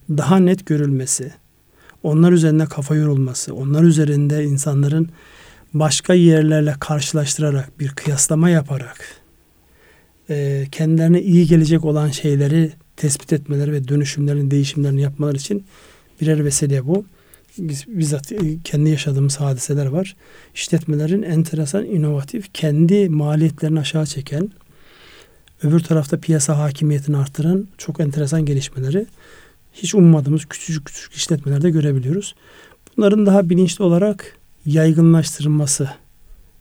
[0.09, 1.33] daha net görülmesi,
[2.03, 5.09] onlar üzerinde kafa yorulması, onlar üzerinde insanların
[5.79, 8.97] başka yerlerle karşılaştırarak bir kıyaslama yaparak
[10.29, 15.65] e, kendilerine iyi gelecek olan şeyleri tespit etmeleri ve dönüşümlerin değişimlerini yapmaları için
[16.21, 17.05] birer vesile bu.
[17.57, 20.15] Biz bizzat e, kendi yaşadığımız hadiseler var.
[20.53, 24.51] İşletmelerin enteresan, inovatif, kendi maliyetlerini aşağı çeken,
[25.63, 29.05] öbür tarafta piyasa hakimiyetini arttıran çok enteresan gelişmeleri
[29.73, 32.35] hiç ummadığımız küçücük küçük işletmelerde görebiliyoruz.
[32.97, 35.89] Bunların daha bilinçli olarak yaygınlaştırılması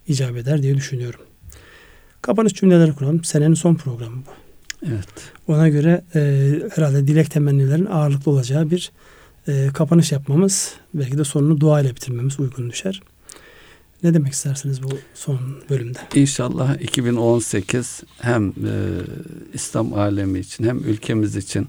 [0.07, 1.21] icap eder diye düşünüyorum.
[2.23, 3.25] Kapanış cümleleri kuralım.
[3.25, 4.31] Senenin son programı bu.
[4.87, 5.09] Evet.
[5.49, 6.21] Ona göre e,
[6.75, 8.93] herhalde dilek temennilerin ağırlıklı olacağı bir
[9.49, 13.03] e, kapanış yapmamız, belki de sonunu dua ile bitirmemiz uygun düşer.
[14.03, 15.39] Ne demek istersiniz bu son
[15.71, 15.99] bölümde?
[16.15, 18.53] İnşallah 2018 hem e,
[19.55, 21.69] İslam alemi için hem ülkemiz için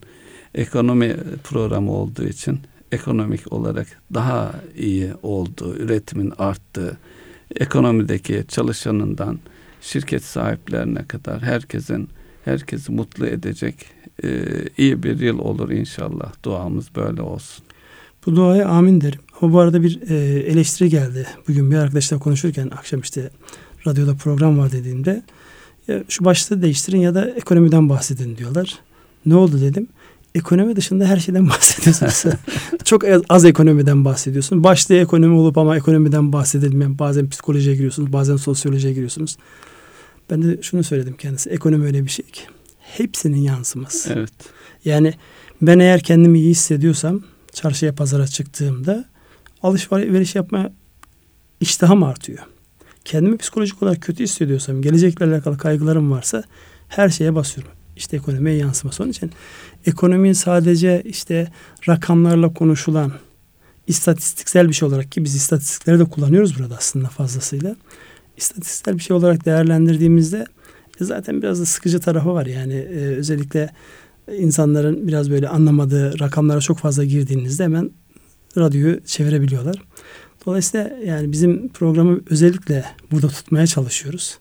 [0.56, 2.60] ekonomi programı olduğu için
[2.96, 6.98] ekonomik olarak daha iyi olduğu, üretimin arttığı,
[7.56, 9.40] ekonomideki çalışanından
[9.82, 12.10] şirket sahiplerine kadar herkesin
[12.46, 13.76] herkesi mutlu edecek
[14.24, 14.30] e,
[14.78, 16.34] iyi bir yıl olur inşallah.
[16.44, 17.66] Duamız böyle olsun.
[18.26, 19.20] Bu duaya amin derim.
[19.42, 21.28] Ama bu arada bir e, eleştiri geldi.
[21.48, 23.30] Bugün bir arkadaşla konuşurken akşam işte
[23.88, 25.24] radyoda program var dediğimde
[25.88, 28.80] ya şu başlığı değiştirin ya da ekonomiden bahsedin diyorlar.
[29.26, 29.88] Ne oldu dedim.
[30.36, 32.36] Ekonomi dışında her şeyden bahsediyorsunuz.
[32.84, 34.64] Çok az ekonomiden bahsediyorsun.
[34.64, 39.38] Başlığı ekonomi olup ama ekonomiden bahsedilmeyen bazen psikolojiye giriyorsunuz, bazen sosyolojiye giriyorsunuz.
[40.30, 41.50] Ben de şunu söyledim kendisi.
[41.50, 42.42] Ekonomi öyle bir şey ki.
[42.80, 44.14] Hepsinin yansıması.
[44.14, 44.32] Evet.
[44.86, 45.14] Yani
[45.62, 47.24] ben eğer kendimi iyi hissediyorsam
[47.54, 49.06] çarşıya pazara çıktığımda
[49.64, 50.72] alışveriş yapma
[51.60, 52.40] iştahım artıyor.
[53.06, 56.44] Kendimi psikolojik olarak kötü hissediyorsam, gelecekle alakalı kaygılarım varsa
[56.88, 57.72] her şeye basıyorum.
[57.96, 59.04] İşte ekonomiye yansıması.
[59.04, 59.32] Onun için
[59.86, 61.52] ekonomi sadece işte
[61.90, 63.12] rakamlarla konuşulan
[63.88, 67.76] istatistiksel bir şey olarak ki biz istatistikleri de kullanıyoruz burada aslında fazlasıyla.
[68.38, 70.46] İstatistiksel bir şey olarak değerlendirdiğimizde
[71.02, 72.46] e, zaten biraz da sıkıcı tarafı var.
[72.46, 73.70] Yani e, özellikle
[74.38, 77.92] insanların biraz böyle anlamadığı rakamlara çok fazla girdiğinizde hemen
[78.58, 79.82] radyoyu çevirebiliyorlar.
[80.46, 84.40] Dolayısıyla yani bizim programı özellikle burada tutmaya çalışıyoruz.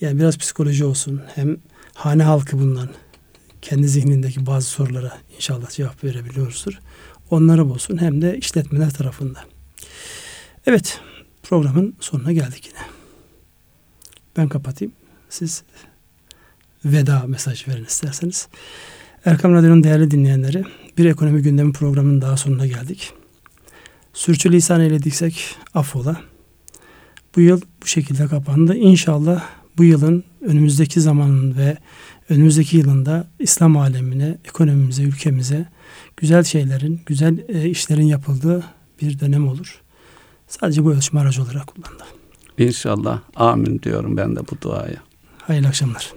[0.00, 1.56] Yani biraz psikoloji olsun hem
[1.94, 2.88] hane halkı bundan
[3.62, 6.80] kendi zihnindeki bazı sorulara inşallah cevap verebiliyoruzdur.
[7.30, 9.38] Onları bulsun hem de işletmeler tarafında.
[10.66, 11.00] Evet
[11.42, 12.86] programın sonuna geldik yine.
[14.36, 14.94] Ben kapatayım.
[15.28, 15.62] Siz
[16.84, 18.48] veda mesaj verin isterseniz.
[19.24, 20.64] Erkam Radyo'nun değerli dinleyenleri
[20.98, 23.12] bir ekonomi gündemi programının daha sonuna geldik.
[24.12, 26.20] Sürçülisan eylediksek affola.
[27.36, 28.74] Bu yıl bu şekilde kapandı.
[28.74, 29.44] İnşallah
[29.76, 31.76] bu yılın önümüzdeki zamanın ve
[32.32, 35.66] önümüzdeki yılında İslam alemine, ekonomimize, ülkemize
[36.16, 38.64] güzel şeylerin, güzel e, işlerin yapıldığı
[39.02, 39.80] bir dönem olur.
[40.48, 42.04] Sadece bu ölçme aracı olarak kullandı.
[42.58, 45.02] İnşallah amin diyorum ben de bu duaya.
[45.38, 46.12] Hayırlı akşamlar.